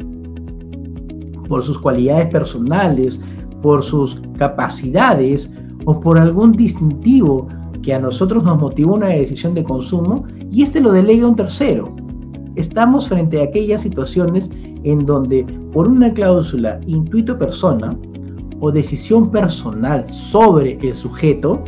por 1.49 1.63
sus 1.63 1.79
cualidades 1.79 2.29
personales, 2.29 3.21
por 3.63 3.83
sus 3.83 4.21
capacidades 4.39 5.53
o 5.85 6.01
por 6.01 6.19
algún 6.19 6.53
distintivo 6.53 7.49
que 7.83 7.95
a 7.95 7.99
nosotros 7.99 8.45
nos 8.45 8.59
motivó 8.59 8.95
una 8.95 9.09
decisión 9.09 9.55
de 9.55 9.65
consumo 9.65 10.25
y 10.51 10.63
este 10.63 10.81
lo 10.81 10.93
delega 10.93 11.25
a 11.25 11.29
un 11.29 11.37
tercero. 11.37 11.95
Estamos 12.57 13.09
frente 13.09 13.40
a 13.40 13.45
aquellas 13.45 13.83
situaciones 13.83 14.50
en 14.85 15.04
donde 15.07 15.45
por 15.73 15.87
una 15.87 16.12
cláusula 16.12 16.80
intuito 16.87 17.38
persona 17.38 17.97
o 18.61 18.71
decisión 18.71 19.30
personal 19.30 20.11
sobre 20.11 20.78
el 20.83 20.95
sujeto, 20.95 21.62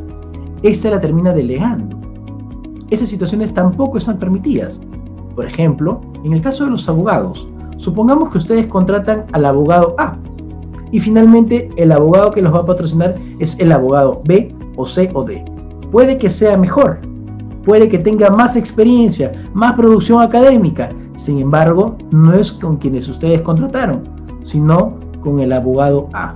ésta 0.62 0.90
la 0.90 1.00
termina 1.00 1.32
delegando. 1.32 1.98
Esas 2.90 3.08
situaciones 3.08 3.52
tampoco 3.54 3.98
están 3.98 4.18
permitidas. 4.18 4.80
Por 5.34 5.46
ejemplo, 5.46 6.00
en 6.24 6.34
el 6.34 6.42
caso 6.42 6.64
de 6.64 6.72
los 6.72 6.88
abogados, 6.88 7.48
supongamos 7.78 8.30
que 8.30 8.38
ustedes 8.38 8.66
contratan 8.66 9.24
al 9.32 9.46
abogado 9.46 9.94
A 9.98 10.18
y 10.90 11.00
finalmente 11.00 11.70
el 11.76 11.90
abogado 11.90 12.32
que 12.32 12.42
los 12.42 12.52
va 12.52 12.58
a 12.58 12.66
patrocinar 12.66 13.16
es 13.38 13.58
el 13.58 13.72
abogado 13.72 14.20
B 14.26 14.54
o 14.76 14.84
C 14.84 15.10
o 15.14 15.24
D. 15.24 15.42
Puede 15.90 16.18
que 16.18 16.28
sea 16.28 16.56
mejor, 16.56 17.00
puede 17.64 17.88
que 17.88 17.98
tenga 17.98 18.30
más 18.30 18.56
experiencia, 18.56 19.32
más 19.54 19.74
producción 19.74 20.22
académica, 20.22 20.90
sin 21.14 21.38
embargo, 21.38 21.96
no 22.10 22.32
es 22.34 22.52
con 22.52 22.76
quienes 22.76 23.08
ustedes 23.08 23.42
contrataron, 23.42 24.02
sino 24.42 24.94
con 25.20 25.40
el 25.40 25.52
abogado 25.52 26.08
A. 26.12 26.34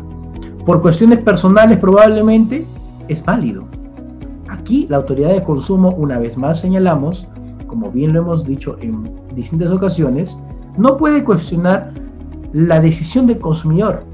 Por 0.64 0.82
cuestiones 0.82 1.20
personales 1.20 1.78
probablemente 1.78 2.66
es 3.08 3.24
válido. 3.24 3.64
Aquí 4.48 4.86
la 4.88 4.98
autoridad 4.98 5.30
de 5.30 5.42
consumo, 5.42 5.90
una 5.90 6.18
vez 6.18 6.36
más 6.36 6.60
señalamos, 6.60 7.26
como 7.66 7.90
bien 7.90 8.12
lo 8.12 8.20
hemos 8.20 8.44
dicho 8.44 8.76
en 8.80 9.10
distintas 9.34 9.70
ocasiones, 9.70 10.36
no 10.76 10.96
puede 10.96 11.24
cuestionar 11.24 11.92
la 12.52 12.80
decisión 12.80 13.26
del 13.26 13.38
consumidor, 13.38 14.04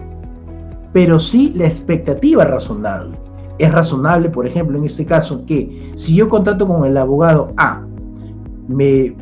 pero 0.92 1.18
sí 1.18 1.52
la 1.54 1.66
expectativa 1.66 2.44
razonable. 2.44 3.16
Es 3.62 3.70
razonable, 3.70 4.28
por 4.28 4.44
ejemplo, 4.44 4.76
en 4.76 4.82
este 4.82 5.06
caso, 5.06 5.46
que 5.46 5.92
si 5.94 6.16
yo 6.16 6.28
contrato 6.28 6.66
con 6.66 6.84
el 6.84 6.96
abogado 6.98 7.52
A, 7.56 7.80
me 8.66 9.14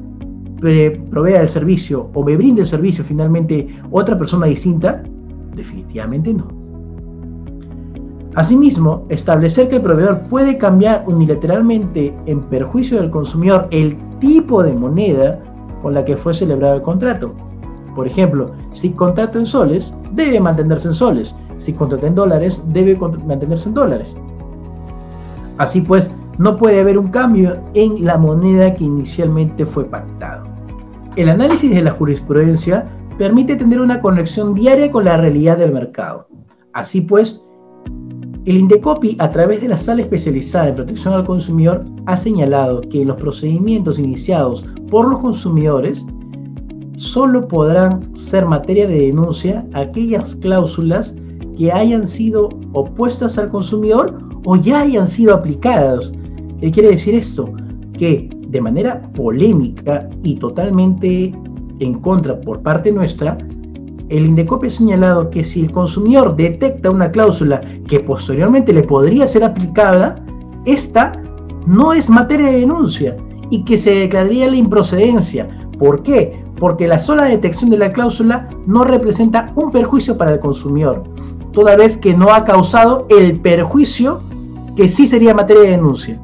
provea 1.11 1.43
el 1.43 1.49
servicio 1.49 2.09
o 2.15 2.25
me 2.25 2.39
brinde 2.39 2.63
el 2.63 2.67
servicio 2.67 3.05
finalmente 3.05 3.69
otra 3.91 4.17
persona 4.17 4.47
distinta, 4.47 5.03
definitivamente 5.55 6.33
no. 6.33 6.49
Asimismo, 8.35 9.05
establecer 9.11 9.69
que 9.69 9.77
el 9.77 9.83
proveedor 9.83 10.21
puede 10.31 10.57
cambiar 10.57 11.05
unilateralmente 11.07 12.15
en 12.25 12.41
perjuicio 12.45 12.99
del 12.99 13.11
consumidor 13.11 13.69
el 13.71 13.95
tipo 14.21 14.63
de 14.63 14.73
moneda 14.73 15.39
con 15.83 15.93
la 15.93 16.03
que 16.03 16.17
fue 16.17 16.33
celebrado 16.33 16.77
el 16.77 16.83
contrato. 16.83 17.35
Por 17.95 18.07
ejemplo, 18.07 18.53
si 18.71 18.93
contrato 18.93 19.39
en 19.39 19.45
soles, 19.45 19.95
debe 20.13 20.41
mantenerse 20.41 20.89
en 20.89 20.95
soles. 20.95 21.37
Si 21.59 21.75
contrata 21.75 22.07
en 22.07 22.15
dólares, 22.15 22.63
debe 22.69 22.97
mantenerse 23.27 23.69
en 23.69 23.75
dólares. 23.75 24.17
Así 25.61 25.83
pues, 25.83 26.11
no 26.39 26.57
puede 26.57 26.81
haber 26.81 26.97
un 26.97 27.09
cambio 27.09 27.63
en 27.75 28.03
la 28.03 28.17
moneda 28.17 28.73
que 28.73 28.85
inicialmente 28.85 29.67
fue 29.67 29.85
pactado. 29.85 30.45
El 31.17 31.29
análisis 31.29 31.71
de 31.71 31.83
la 31.83 31.91
jurisprudencia 31.91 32.87
permite 33.19 33.57
tener 33.57 33.79
una 33.79 34.01
conexión 34.01 34.55
diaria 34.55 34.91
con 34.91 35.05
la 35.05 35.19
realidad 35.19 35.59
del 35.59 35.75
mercado. 35.75 36.27
Así 36.73 37.03
pues, 37.03 37.45
el 38.47 38.57
Indecopi, 38.57 39.19
a 39.19 39.31
través 39.31 39.61
de 39.61 39.69
la 39.69 39.77
sala 39.77 40.01
especializada 40.01 40.69
en 40.69 40.77
protección 40.77 41.13
al 41.13 41.27
consumidor, 41.27 41.85
ha 42.07 42.17
señalado 42.17 42.81
que 42.81 43.05
los 43.05 43.19
procedimientos 43.19 43.99
iniciados 43.99 44.65
por 44.91 45.11
los 45.11 45.21
consumidores 45.21 46.07
solo 46.97 47.47
podrán 47.47 48.17
ser 48.17 48.47
materia 48.47 48.89
de 48.89 48.99
denuncia 48.99 49.67
aquellas 49.75 50.35
cláusulas 50.37 51.15
que 51.59 51.71
hayan 51.71 52.07
sido 52.07 52.49
opuestas 52.73 53.37
al 53.37 53.51
consumidor 53.51 54.30
o 54.45 54.57
ya 54.57 54.81
hayan 54.81 55.07
sido 55.07 55.35
aplicadas. 55.35 56.13
¿Qué 56.61 56.71
quiere 56.71 56.91
decir 56.91 57.15
esto? 57.15 57.53
Que 57.93 58.29
de 58.49 58.61
manera 58.61 59.01
polémica 59.15 60.09
y 60.23 60.35
totalmente 60.37 61.33
en 61.79 61.95
contra 62.01 62.41
por 62.41 62.61
parte 62.63 62.93
nuestra, 62.93 63.39
el 64.09 64.27
Indecopi 64.27 64.67
ha 64.67 64.71
señalado 64.71 65.31
que 65.31 65.45
si 65.45 65.63
el 65.63 65.71
consumidor 65.71 66.35
detecta 66.37 66.91
una 66.91 67.11
cláusula 67.11 67.61
que 67.87 68.01
posteriormente 68.01 68.73
le 68.73 68.83
podría 68.83 69.27
ser 69.27 69.45
aplicada, 69.45 70.17
esta 70.67 71.13
no 71.67 71.93
es 71.93 72.11
materia 72.11 72.47
de 72.47 72.61
denuncia 72.61 73.17
y 73.51 73.65
que 73.65 73.79
se 73.79 73.95
declararía 73.95 74.51
la 74.51 74.57
improcedencia. 74.57 75.49
¿Por 75.79 76.03
qué? 76.03 76.43
Porque 76.59 76.89
la 76.89 76.99
sola 76.99 77.25
detección 77.25 77.71
de 77.71 77.79
la 77.79 77.93
cláusula 77.93 78.49
no 78.67 78.85
representa 78.85 79.53
un 79.55 79.71
perjuicio 79.71 80.19
para 80.19 80.33
el 80.33 80.41
consumidor, 80.41 81.05
toda 81.53 81.77
vez 81.77 81.97
que 81.97 82.13
no 82.13 82.31
ha 82.31 82.45
causado 82.45 83.07
el 83.11 83.41
perjuicio 83.41 84.21
que 84.81 84.89
sí 84.89 85.07
sería 85.07 85.35
materia 85.35 85.65
de 85.65 85.71
denuncia, 85.73 86.19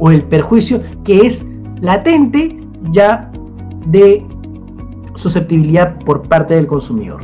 o 0.00 0.10
el 0.10 0.24
perjuicio 0.24 0.82
que 1.04 1.24
es 1.24 1.46
latente 1.80 2.58
ya 2.90 3.30
de 3.86 4.26
susceptibilidad 5.14 5.96
por 6.00 6.22
parte 6.22 6.54
del 6.54 6.66
consumidor. 6.66 7.22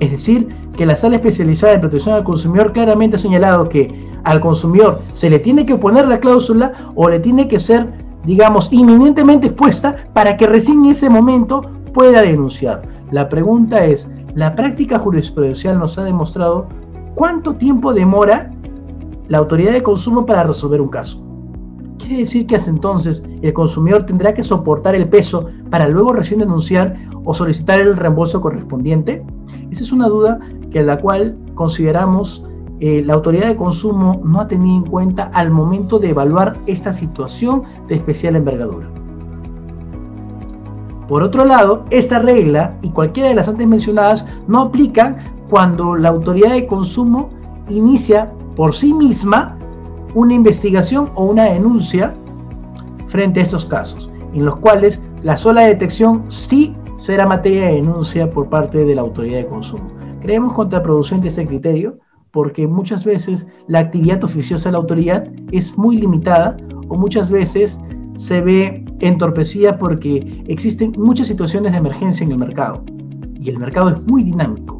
Es 0.00 0.10
decir, 0.10 0.48
que 0.76 0.84
la 0.84 0.96
sala 0.96 1.14
especializada 1.14 1.74
en 1.74 1.82
protección 1.82 2.16
al 2.16 2.24
consumidor 2.24 2.72
claramente 2.72 3.14
ha 3.14 3.18
señalado 3.20 3.68
que 3.68 4.10
al 4.24 4.40
consumidor 4.40 5.00
se 5.12 5.30
le 5.30 5.38
tiene 5.38 5.64
que 5.64 5.74
oponer 5.74 6.08
la 6.08 6.18
cláusula 6.18 6.72
o 6.96 7.08
le 7.08 7.20
tiene 7.20 7.46
que 7.46 7.60
ser, 7.60 7.86
digamos, 8.24 8.68
inminentemente 8.72 9.46
expuesta 9.46 9.94
para 10.12 10.36
que 10.36 10.48
recién 10.48 10.84
en 10.86 10.90
ese 10.90 11.08
momento 11.08 11.70
pueda 11.94 12.22
denunciar. 12.22 12.82
La 13.12 13.28
pregunta 13.28 13.84
es, 13.84 14.10
¿la 14.34 14.56
práctica 14.56 14.98
jurisprudencial 14.98 15.78
nos 15.78 15.98
ha 15.98 16.02
demostrado 16.02 16.66
cuánto 17.14 17.54
tiempo 17.54 17.94
demora 17.94 18.50
la 19.30 19.38
autoridad 19.38 19.72
de 19.72 19.82
consumo 19.82 20.26
para 20.26 20.42
resolver 20.42 20.80
un 20.80 20.88
caso? 20.88 21.24
Quiere 21.98 22.18
decir 22.18 22.46
que 22.46 22.56
hasta 22.56 22.70
entonces 22.70 23.22
el 23.42 23.52
consumidor 23.52 24.04
tendrá 24.04 24.34
que 24.34 24.42
soportar 24.42 24.94
el 24.94 25.08
peso 25.08 25.48
para 25.70 25.88
luego 25.88 26.12
recién 26.12 26.40
denunciar 26.40 26.96
o 27.24 27.32
solicitar 27.32 27.80
el 27.80 27.96
reembolso 27.96 28.40
correspondiente? 28.40 29.24
Esa 29.70 29.84
es 29.84 29.92
una 29.92 30.08
duda 30.08 30.40
que 30.72 30.82
la 30.82 30.98
cual 30.98 31.38
consideramos 31.54 32.44
eh, 32.80 33.02
la 33.04 33.14
autoridad 33.14 33.46
de 33.46 33.56
consumo 33.56 34.20
no 34.24 34.40
ha 34.40 34.48
tenido 34.48 34.84
en 34.84 34.90
cuenta 34.90 35.30
al 35.32 35.50
momento 35.50 36.00
de 36.00 36.10
evaluar 36.10 36.56
esta 36.66 36.92
situación 36.92 37.62
de 37.86 37.94
especial 37.96 38.34
envergadura. 38.34 38.90
Por 41.06 41.22
otro 41.22 41.44
lado, 41.44 41.84
esta 41.90 42.18
regla 42.18 42.78
y 42.82 42.90
cualquiera 42.90 43.28
de 43.28 43.36
las 43.36 43.48
antes 43.48 43.66
mencionadas 43.66 44.26
no 44.48 44.62
aplican 44.62 45.18
cuando 45.48 45.94
la 45.94 46.08
autoridad 46.08 46.52
de 46.52 46.66
consumo 46.66 47.30
inicia 47.70 48.32
por 48.56 48.74
sí 48.74 48.92
misma 48.92 49.58
una 50.14 50.34
investigación 50.34 51.10
o 51.14 51.24
una 51.24 51.44
denuncia 51.44 52.14
frente 53.06 53.40
a 53.40 53.42
estos 53.44 53.64
casos, 53.64 54.10
en 54.34 54.44
los 54.44 54.56
cuales 54.56 55.02
la 55.22 55.36
sola 55.36 55.62
detección 55.62 56.24
sí 56.28 56.74
será 56.96 57.26
materia 57.26 57.66
de 57.66 57.74
denuncia 57.74 58.30
por 58.30 58.48
parte 58.48 58.84
de 58.84 58.94
la 58.94 59.02
autoridad 59.02 59.38
de 59.38 59.46
consumo. 59.46 59.88
Creemos 60.20 60.52
contraproducente 60.52 61.28
este 61.28 61.46
criterio 61.46 61.98
porque 62.30 62.66
muchas 62.66 63.04
veces 63.04 63.46
la 63.66 63.80
actividad 63.80 64.22
oficiosa 64.22 64.68
de 64.68 64.72
la 64.72 64.78
autoridad 64.78 65.28
es 65.50 65.76
muy 65.76 65.96
limitada 65.96 66.56
o 66.88 66.96
muchas 66.96 67.30
veces 67.30 67.80
se 68.16 68.40
ve 68.40 68.84
entorpecida 69.00 69.78
porque 69.78 70.44
existen 70.46 70.92
muchas 70.98 71.28
situaciones 71.28 71.72
de 71.72 71.78
emergencia 71.78 72.24
en 72.24 72.32
el 72.32 72.38
mercado 72.38 72.84
y 73.40 73.48
el 73.48 73.58
mercado 73.58 73.88
es 73.90 74.02
muy 74.06 74.22
dinámico 74.22 74.78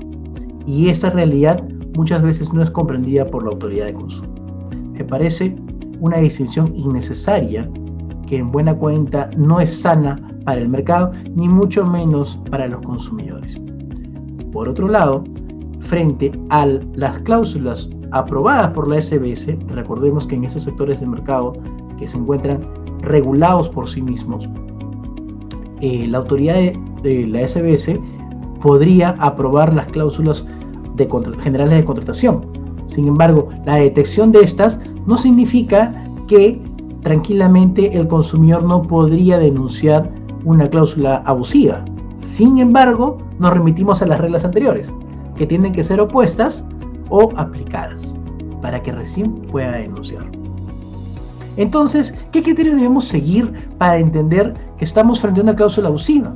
y 0.66 0.90
esa 0.90 1.10
realidad 1.10 1.64
muchas 1.94 2.22
veces 2.22 2.52
no 2.52 2.62
es 2.62 2.70
comprendida 2.70 3.24
por 3.26 3.44
la 3.44 3.50
autoridad 3.50 3.86
de 3.86 3.94
consumo. 3.94 4.34
Me 4.92 5.04
parece 5.04 5.56
una 6.00 6.18
distinción 6.18 6.74
innecesaria 6.74 7.68
que 8.26 8.36
en 8.36 8.50
buena 8.50 8.74
cuenta 8.74 9.30
no 9.36 9.60
es 9.60 9.80
sana 9.80 10.16
para 10.44 10.60
el 10.60 10.68
mercado 10.68 11.12
ni 11.34 11.48
mucho 11.48 11.84
menos 11.86 12.38
para 12.50 12.68
los 12.68 12.80
consumidores. 12.82 13.58
Por 14.52 14.68
otro 14.68 14.88
lado, 14.88 15.24
frente 15.80 16.32
a 16.50 16.66
las 16.66 17.18
cláusulas 17.20 17.90
aprobadas 18.12 18.70
por 18.70 18.88
la 18.88 19.00
SBS, 19.00 19.56
recordemos 19.68 20.26
que 20.26 20.36
en 20.36 20.44
esos 20.44 20.64
sectores 20.64 21.00
de 21.00 21.06
mercado 21.06 21.52
que 21.98 22.06
se 22.06 22.16
encuentran 22.16 22.60
regulados 23.02 23.68
por 23.68 23.88
sí 23.88 24.02
mismos, 24.02 24.48
eh, 25.80 26.06
la 26.08 26.18
autoridad 26.18 26.54
de, 27.02 27.26
la 27.26 27.46
SBS 27.46 27.98
podría 28.60 29.10
aprobar 29.18 29.72
las 29.72 29.86
cláusulas 29.86 30.46
generales 31.40 31.78
de 31.78 31.84
contratación. 31.84 32.44
Sin 32.86 33.06
embargo, 33.06 33.48
la 33.66 33.76
detección 33.76 34.32
de 34.32 34.40
estas 34.40 34.80
no 35.06 35.16
significa 35.16 35.92
que 36.26 36.60
tranquilamente 37.02 37.96
el 37.96 38.08
consumidor 38.08 38.62
no 38.64 38.82
podría 38.82 39.38
denunciar 39.38 40.10
una 40.44 40.68
cláusula 40.68 41.22
abusiva. 41.26 41.84
Sin 42.16 42.58
embargo, 42.58 43.18
nos 43.38 43.52
remitimos 43.52 44.02
a 44.02 44.06
las 44.06 44.20
reglas 44.20 44.44
anteriores, 44.44 44.92
que 45.36 45.46
tienen 45.46 45.72
que 45.72 45.84
ser 45.84 46.00
opuestas 46.00 46.64
o 47.08 47.30
aplicadas, 47.36 48.14
para 48.60 48.82
que 48.82 48.92
recién 48.92 49.32
pueda 49.42 49.72
denunciar. 49.72 50.24
Entonces, 51.56 52.14
¿qué 52.32 52.42
criterios 52.42 52.76
debemos 52.76 53.06
seguir 53.06 53.68
para 53.78 53.98
entender 53.98 54.54
que 54.78 54.84
estamos 54.84 55.20
frente 55.20 55.40
a 55.40 55.42
una 55.44 55.56
cláusula 55.56 55.88
abusiva? 55.88 56.34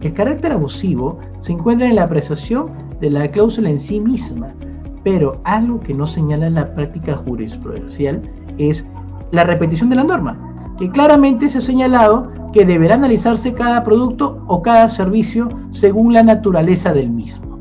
El 0.00 0.12
carácter 0.12 0.52
abusivo 0.52 1.18
se 1.40 1.52
encuentra 1.52 1.88
en 1.88 1.96
la 1.96 2.04
apreciación 2.04 2.68
de 3.04 3.10
la 3.10 3.30
cláusula 3.30 3.68
en 3.68 3.76
sí 3.76 4.00
misma, 4.00 4.54
pero 5.02 5.38
algo 5.44 5.78
que 5.78 5.92
no 5.92 6.06
señala 6.06 6.48
la 6.48 6.74
práctica 6.74 7.14
jurisprudencial 7.14 8.22
es 8.56 8.88
la 9.30 9.44
repetición 9.44 9.90
de 9.90 9.96
la 9.96 10.04
norma. 10.04 10.40
que 10.78 10.90
claramente 10.90 11.48
se 11.48 11.58
ha 11.58 11.60
señalado 11.60 12.32
que 12.52 12.64
deberá 12.64 12.94
analizarse 12.94 13.52
cada 13.52 13.84
producto 13.84 14.42
o 14.48 14.60
cada 14.60 14.88
servicio 14.88 15.48
según 15.70 16.12
la 16.12 16.24
naturaleza 16.24 16.92
del 16.92 17.10
mismo. 17.10 17.56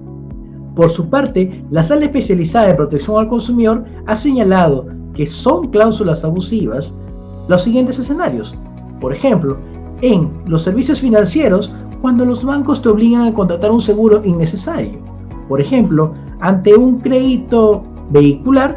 Por 0.76 0.90
su 0.90 1.08
parte, 1.10 1.64
la 1.70 1.84
sala 1.84 2.06
especializada 2.06 2.68
de 2.68 2.74
protección 2.74 3.20
al 3.20 3.28
consumidor 3.28 3.84
ha 4.08 4.16
señalado 4.16 4.88
que 5.14 5.28
son 5.28 5.68
cláusulas 5.68 6.24
abusivas 6.24 6.92
los 7.50 7.64
siguientes 7.64 8.00
escenarios. 8.00 8.58
Por 9.00 9.14
ejemplo, 9.14 9.60
en 10.02 10.32
los 10.48 10.64
servicios 10.64 11.00
financieros, 11.00 11.72
cuando 12.02 12.26
los 12.26 12.44
bancos 12.44 12.82
te 12.82 12.90
obligan 12.90 13.28
a 13.28 13.34
contratar 13.34 13.70
un 13.70 13.82
seguro 13.82 14.24
innecesario. 14.26 15.13
Por 15.48 15.62
ejemplo, 15.62 16.14
ante 16.40 16.76
un 16.76 17.00
crédito 17.00 17.84
vehicular, 18.10 18.76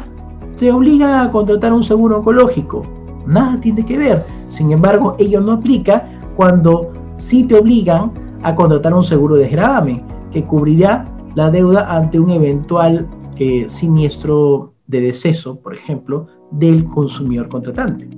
te 0.57 0.71
obligan 0.71 1.27
a 1.27 1.31
contratar 1.31 1.73
un 1.73 1.83
seguro 1.83 2.17
oncológico. 2.17 2.83
Nada 3.25 3.59
tiene 3.59 3.85
que 3.85 3.97
ver. 3.97 4.25
Sin 4.47 4.71
embargo, 4.71 5.15
ello 5.19 5.41
no 5.41 5.53
aplica 5.53 6.07
cuando 6.35 6.91
sí 7.17 7.43
te 7.43 7.55
obligan 7.55 8.11
a 8.43 8.55
contratar 8.55 8.93
un 8.93 9.03
seguro 9.03 9.35
de 9.35 9.49
gravamen 9.49 10.03
que 10.31 10.43
cubrirá 10.43 11.05
la 11.35 11.49
deuda 11.49 11.95
ante 11.95 12.19
un 12.19 12.29
eventual 12.29 13.07
eh, 13.37 13.65
siniestro 13.67 14.73
de 14.87 15.01
deceso, 15.01 15.59
por 15.59 15.73
ejemplo, 15.73 16.27
del 16.51 16.85
consumidor 16.85 17.49
contratante. 17.49 18.09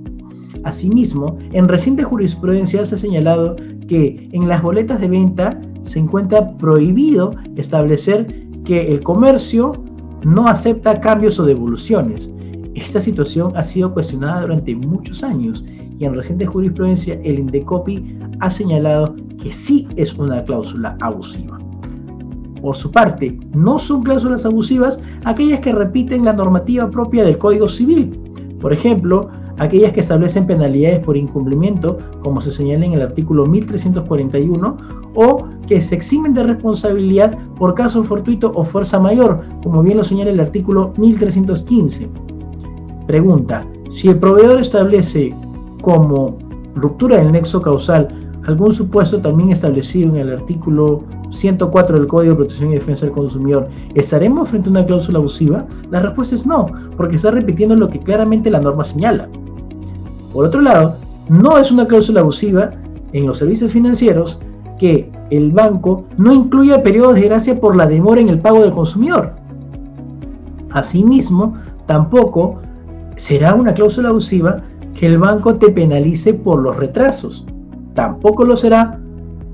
Asimismo, 0.64 1.38
en 1.52 1.68
reciente 1.68 2.02
jurisprudencia 2.02 2.84
se 2.84 2.94
ha 2.94 2.98
señalado 2.98 3.56
que 3.88 4.28
en 4.32 4.48
las 4.48 4.62
boletas 4.62 5.00
de 5.00 5.08
venta 5.08 5.60
se 5.82 5.98
encuentra 5.98 6.56
prohibido 6.58 7.34
establecer 7.56 8.26
que 8.64 8.92
el 8.92 9.02
comercio 9.02 9.72
no 10.24 10.46
acepta 10.46 11.00
cambios 11.00 11.38
o 11.40 11.44
devoluciones. 11.44 12.30
Esta 12.74 13.00
situación 13.00 13.52
ha 13.56 13.62
sido 13.62 13.92
cuestionada 13.92 14.42
durante 14.42 14.74
muchos 14.74 15.24
años 15.24 15.64
y 15.98 16.04
en 16.04 16.14
reciente 16.14 16.46
jurisprudencia 16.46 17.20
el 17.24 17.38
Indecopi 17.40 18.16
ha 18.40 18.50
señalado 18.50 19.16
que 19.42 19.52
sí 19.52 19.88
es 19.96 20.14
una 20.14 20.44
cláusula 20.44 20.96
abusiva. 21.00 21.58
Por 22.60 22.76
su 22.76 22.90
parte, 22.90 23.38
no 23.54 23.78
son 23.78 24.02
cláusulas 24.02 24.44
abusivas 24.44 25.00
aquellas 25.24 25.60
que 25.60 25.72
repiten 25.72 26.24
la 26.24 26.34
normativa 26.34 26.90
propia 26.90 27.24
del 27.24 27.38
Código 27.38 27.68
Civil. 27.68 28.10
Por 28.60 28.72
ejemplo, 28.72 29.30
aquellas 29.60 29.92
que 29.92 30.00
establecen 30.00 30.46
penalidades 30.46 31.00
por 31.00 31.18
incumplimiento, 31.18 31.98
como 32.22 32.40
se 32.40 32.50
señala 32.50 32.86
en 32.86 32.94
el 32.94 33.02
artículo 33.02 33.44
1341, 33.44 34.76
o 35.14 35.44
que 35.66 35.80
se 35.82 35.96
eximen 35.96 36.32
de 36.32 36.44
responsabilidad 36.44 37.36
por 37.56 37.74
caso 37.74 38.02
fortuito 38.02 38.52
o 38.54 38.64
fuerza 38.64 38.98
mayor, 38.98 39.44
como 39.62 39.82
bien 39.82 39.98
lo 39.98 40.04
señala 40.04 40.30
el 40.30 40.40
artículo 40.40 40.94
1315. 40.96 42.08
Pregunta, 43.06 43.66
si 43.90 44.08
el 44.08 44.18
proveedor 44.18 44.60
establece 44.60 45.34
como 45.82 46.38
ruptura 46.74 47.18
del 47.18 47.32
nexo 47.32 47.60
causal 47.60 48.08
algún 48.46 48.72
supuesto 48.72 49.20
también 49.20 49.50
establecido 49.50 50.08
en 50.08 50.16
el 50.16 50.32
artículo 50.32 51.04
104 51.30 51.98
del 51.98 52.08
Código 52.08 52.32
de 52.32 52.36
Protección 52.38 52.70
y 52.70 52.74
Defensa 52.74 53.04
del 53.04 53.14
Consumidor, 53.14 53.68
¿estaremos 53.94 54.48
frente 54.48 54.70
a 54.70 54.72
una 54.72 54.86
cláusula 54.86 55.18
abusiva? 55.18 55.66
La 55.90 56.00
respuesta 56.00 56.34
es 56.34 56.46
no, 56.46 56.66
porque 56.96 57.16
está 57.16 57.30
repitiendo 57.30 57.76
lo 57.76 57.90
que 57.90 58.00
claramente 58.00 58.50
la 58.50 58.60
norma 58.60 58.84
señala. 58.84 59.28
Por 60.32 60.46
otro 60.46 60.60
lado, 60.60 60.96
no 61.28 61.58
es 61.58 61.70
una 61.70 61.86
cláusula 61.86 62.20
abusiva 62.20 62.70
en 63.12 63.26
los 63.26 63.38
servicios 63.38 63.72
financieros 63.72 64.40
que 64.78 65.10
el 65.30 65.52
banco 65.52 66.04
no 66.16 66.32
incluya 66.32 66.82
periodos 66.82 67.16
de 67.16 67.22
gracia 67.22 67.60
por 67.60 67.76
la 67.76 67.86
demora 67.86 68.20
en 68.20 68.28
el 68.28 68.40
pago 68.40 68.60
del 68.62 68.72
consumidor. 68.72 69.32
Asimismo, 70.70 71.54
tampoco 71.86 72.60
será 73.16 73.54
una 73.54 73.74
cláusula 73.74 74.08
abusiva 74.08 74.62
que 74.94 75.06
el 75.06 75.18
banco 75.18 75.54
te 75.54 75.70
penalice 75.70 76.34
por 76.34 76.60
los 76.62 76.76
retrasos. 76.76 77.44
Tampoco 77.94 78.44
lo 78.44 78.56
será 78.56 78.98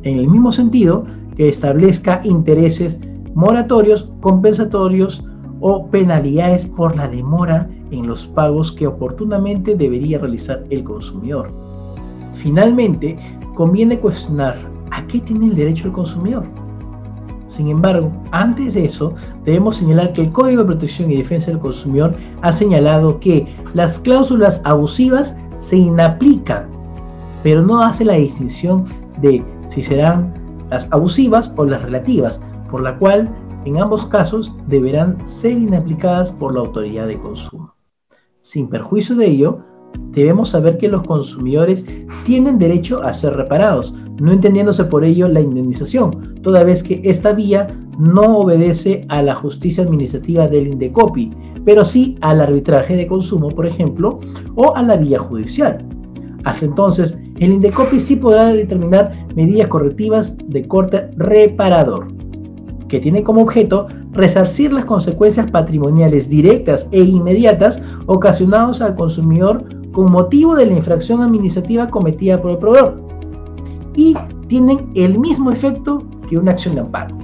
en 0.03 0.19
el 0.19 0.29
mismo 0.29 0.53
sentido 0.53 1.05
que 1.37 1.49
establezca 1.49 2.21
intereses 2.25 2.99
moratorios, 3.35 4.09
compensatorios 4.21 5.25
o 5.61 5.87
penalidades 5.89 6.65
por 6.65 6.97
la 6.97 7.09
demora 7.09 7.69
en 7.90 8.07
los 8.07 8.27
pagos 8.27 8.72
que 8.72 8.87
oportunamente 8.87 9.75
debería 9.75 10.18
realizar 10.18 10.64
el 10.70 10.83
consumidor. 10.85 11.51
Finalmente, 12.35 13.18
conviene 13.55 13.99
cuestionar 13.99 14.57
a 14.90 15.07
qué 15.07 15.20
tiene 15.20 15.46
el 15.46 15.55
derecho 15.55 15.87
el 15.87 15.92
consumidor. 15.92 16.44
Sin 17.49 17.68
embargo, 17.68 18.11
antes 18.33 18.75
de 18.75 18.87
eso, 18.87 19.14
debemos 19.44 19.77
señalar 19.77 20.12
que 20.12 20.22
el 20.22 20.33
Código 20.33 20.62
de 20.62 20.66
Protección 20.66 21.11
y 21.11 21.16
Defensa 21.16 21.51
del 21.51 21.61
Consumidor 21.61 22.14
ha 22.42 22.53
señalado 22.53 23.20
que 23.20 23.46
las 23.72 23.99
cláusulas 24.01 24.61
abusivas 24.64 25.37
se 25.59 25.77
inaplican, 25.77 26.66
pero 27.42 27.62
no 27.62 27.81
hace 27.83 28.05
la 28.05 28.14
distinción 28.14 28.85
de 29.22 29.42
si 29.68 29.83
serán 29.83 30.35
las 30.70 30.90
abusivas 30.92 31.55
o 31.57 31.64
las 31.64 31.83
relativas, 31.83 32.40
por 32.70 32.83
la 32.83 32.99
cual 32.99 33.29
en 33.64 33.79
ambos 33.81 34.07
casos 34.07 34.55
deberán 34.66 35.16
ser 35.27 35.53
inaplicadas 35.53 36.31
por 36.31 36.55
la 36.55 36.61
autoridad 36.61 37.07
de 37.07 37.18
consumo. 37.18 37.76
Sin 38.47 38.69
perjuicio 38.69 39.17
de 39.17 39.27
ello, 39.27 39.59
debemos 40.13 40.51
saber 40.51 40.79
que 40.79 40.87
los 40.87 41.03
consumidores 41.03 41.85
tienen 42.25 42.61
derecho 42.61 43.03
a 43.03 43.13
ser 43.13 43.35
reparados, 43.35 43.93
no 44.21 44.31
entendiéndose 44.31 44.85
por 44.85 45.05
ello 45.05 45.27
la 45.27 45.41
indemnización, 45.41 46.37
toda 46.43 46.63
vez 46.63 46.81
que 46.81 47.01
esta 47.03 47.33
vía 47.33 47.77
no 47.99 48.39
obedece 48.39 49.05
a 49.09 49.21
la 49.21 49.35
justicia 49.35 49.83
administrativa 49.83 50.47
del 50.47 50.69
INDECOPI, 50.69 51.33
pero 51.65 51.85
sí 51.85 52.19
al 52.21 52.41
arbitraje 52.41 52.95
de 52.95 53.09
consumo, 53.09 53.49
por 53.49 53.67
ejemplo, 53.67 54.21
o 54.55 54.77
a 54.77 54.83
la 54.85 54.97
vía 54.97 55.19
judicial. 55.19 55.85
Hasta 56.45 56.67
entonces, 56.67 57.19
el 57.41 57.53
INDECOPI 57.53 57.99
sí 57.99 58.15
podrá 58.15 58.53
determinar 58.53 59.27
medidas 59.35 59.67
correctivas 59.67 60.37
de 60.47 60.69
corte 60.69 61.11
reparador, 61.17 62.07
que 62.88 63.01
tienen 63.01 63.25
como 63.25 63.42
objeto 63.42 63.88
resarcir 64.12 64.72
las 64.72 64.85
consecuencias 64.85 65.51
patrimoniales 65.51 66.29
directas 66.29 66.88
e 66.92 67.01
inmediatas 67.01 67.81
ocasionadas 68.07 68.81
al 68.81 68.94
consumidor 68.94 69.64
con 69.92 70.11
motivo 70.11 70.55
de 70.55 70.66
la 70.66 70.75
infracción 70.75 71.22
administrativa 71.22 71.88
cometida 71.88 72.40
por 72.40 72.53
el 72.53 72.59
proveedor 72.59 73.03
y 73.96 74.16
tienen 74.49 74.90
el 74.94 75.18
mismo 75.18 75.51
efecto 75.51 76.05
que 76.29 76.38
una 76.38 76.53
acción 76.53 76.75
de 76.75 76.83
amparo, 76.83 77.16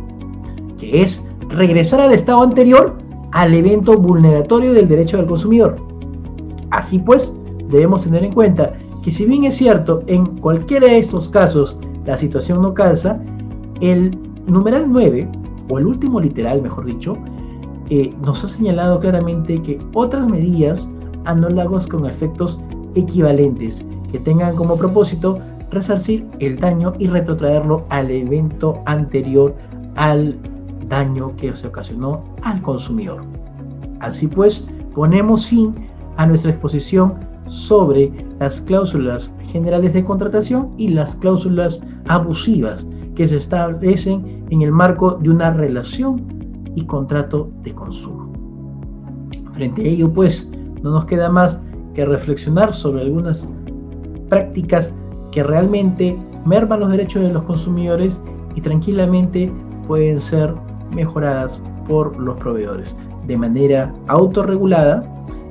que 0.79 1.03
es 1.03 1.25
regresar 1.51 2.01
al 2.01 2.12
estado 2.12 2.42
anterior 2.42 2.98
al 3.33 3.55
evento 3.55 3.96
vulneratorio 3.96 4.72
del 4.72 4.88
derecho 4.88 5.16
del 5.16 5.27
consumidor. 5.27 5.77
Así 6.70 6.98
pues, 6.98 7.33
debemos 7.68 8.05
tener 8.05 8.25
en 8.25 8.33
cuenta 8.33 8.75
que 9.03 9.11
si 9.11 9.27
bien 9.27 9.44
es 9.44 9.57
cierto, 9.57 10.03
en 10.07 10.27
cualquiera 10.38 10.87
de 10.87 10.98
estos 10.98 11.29
casos 11.29 11.79
la 12.07 12.16
situación 12.16 12.62
no 12.62 12.75
calza, 12.75 13.20
el 13.81 14.18
numeral 14.46 14.87
9 14.88 15.29
o 15.73 15.79
el 15.79 15.87
último 15.87 16.21
literal, 16.21 16.61
mejor 16.61 16.85
dicho, 16.85 17.17
eh, 17.89 18.15
nos 18.27 18.45
ha 18.45 18.49
señalado 18.49 19.01
claramente 19.01 19.61
que 19.63 19.79
otras 19.95 20.29
medidas 20.29 20.87
análogos 21.25 21.87
con 21.87 22.05
efectos 22.05 22.59
equivalentes 22.95 23.83
que 24.11 24.19
tengan 24.19 24.55
como 24.55 24.77
propósito 24.77 25.39
resarcir 25.71 26.27
el 26.41 26.59
daño 26.59 26.93
y 26.99 27.07
retrotraerlo 27.07 27.87
al 27.89 28.11
evento 28.11 28.83
anterior 28.85 29.55
al 29.95 30.37
daño 30.89 31.35
que 31.37 31.57
se 31.57 31.69
ocasionó 31.69 32.23
al 32.43 32.61
consumidor. 32.61 33.23
Así 34.01 34.27
pues, 34.27 34.67
ponemos 34.95 35.47
fin 35.47 35.75
a 36.19 36.27
nuestra 36.27 36.51
exposición 36.51 37.15
sobre 37.47 38.13
las 38.41 38.61
cláusulas 38.61 39.33
generales 39.51 39.95
de 39.95 40.05
contratación 40.05 40.71
y 40.77 40.89
las 40.89 41.17
cláusulas 41.17 41.81
abusivas 42.09 42.87
que 43.14 43.27
se 43.27 43.37
establecen 43.37 44.44
en 44.51 44.62
el 44.62 44.72
marco 44.72 45.18
de 45.22 45.31
una 45.31 45.53
relación 45.53 46.22
y 46.75 46.85
contrato 46.87 47.51
de 47.62 47.75
consumo. 47.75 48.33
Frente 49.53 49.83
a 49.83 49.87
ello, 49.87 50.12
pues, 50.12 50.51
no 50.83 50.90
nos 50.90 51.05
queda 51.05 51.29
más 51.29 51.61
que 51.94 52.05
reflexionar 52.05 52.72
sobre 52.72 53.03
algunas 53.03 53.46
prácticas 54.29 54.92
que 55.31 55.42
realmente 55.42 56.18
merman 56.46 56.81
los 56.81 56.90
derechos 56.90 57.22
de 57.22 57.33
los 57.33 57.42
consumidores 57.44 58.20
y 58.55 58.61
tranquilamente 58.61 59.53
pueden 59.87 60.20
ser 60.20 60.55
mejoradas 60.94 61.61
por 61.87 62.18
los 62.18 62.37
proveedores 62.38 62.96
de 63.27 63.37
manera 63.37 63.92
autorregulada 64.09 65.05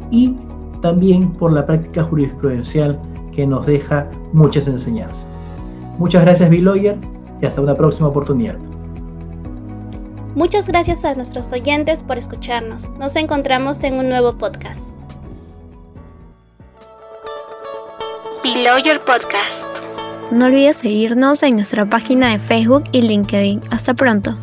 y 0.10 0.36
también 0.82 1.32
por 1.34 1.54
la 1.54 1.66
práctica 1.66 2.04
jurisprudencial 2.04 3.00
que 3.32 3.46
nos 3.46 3.66
deja 3.66 4.10
muchas 4.34 4.68
enseñanzas. 4.68 5.28
Muchas 5.98 6.24
gracias, 6.24 6.50
Bill 6.50 6.68
y 7.42 7.46
hasta 7.46 7.62
una 7.62 7.76
próxima 7.76 8.08
oportunidad. 8.08 8.58
Muchas 10.36 10.68
gracias 10.68 11.04
a 11.04 11.14
nuestros 11.16 11.52
oyentes 11.52 12.04
por 12.04 12.18
escucharnos. 12.18 12.90
Nos 12.92 13.16
encontramos 13.16 13.84
en 13.84 13.96
un 13.96 14.08
nuevo 14.08 14.38
podcast. 14.38 14.96
Lawyer 18.64 19.00
Podcast. 19.00 19.60
No 20.32 20.46
olvides 20.46 20.78
seguirnos 20.78 21.42
en 21.42 21.56
nuestra 21.56 21.90
página 21.90 22.32
de 22.32 22.40
Facebook 22.40 22.84
y 22.92 23.02
LinkedIn. 23.02 23.62
Hasta 23.72 23.94
pronto. 23.94 24.38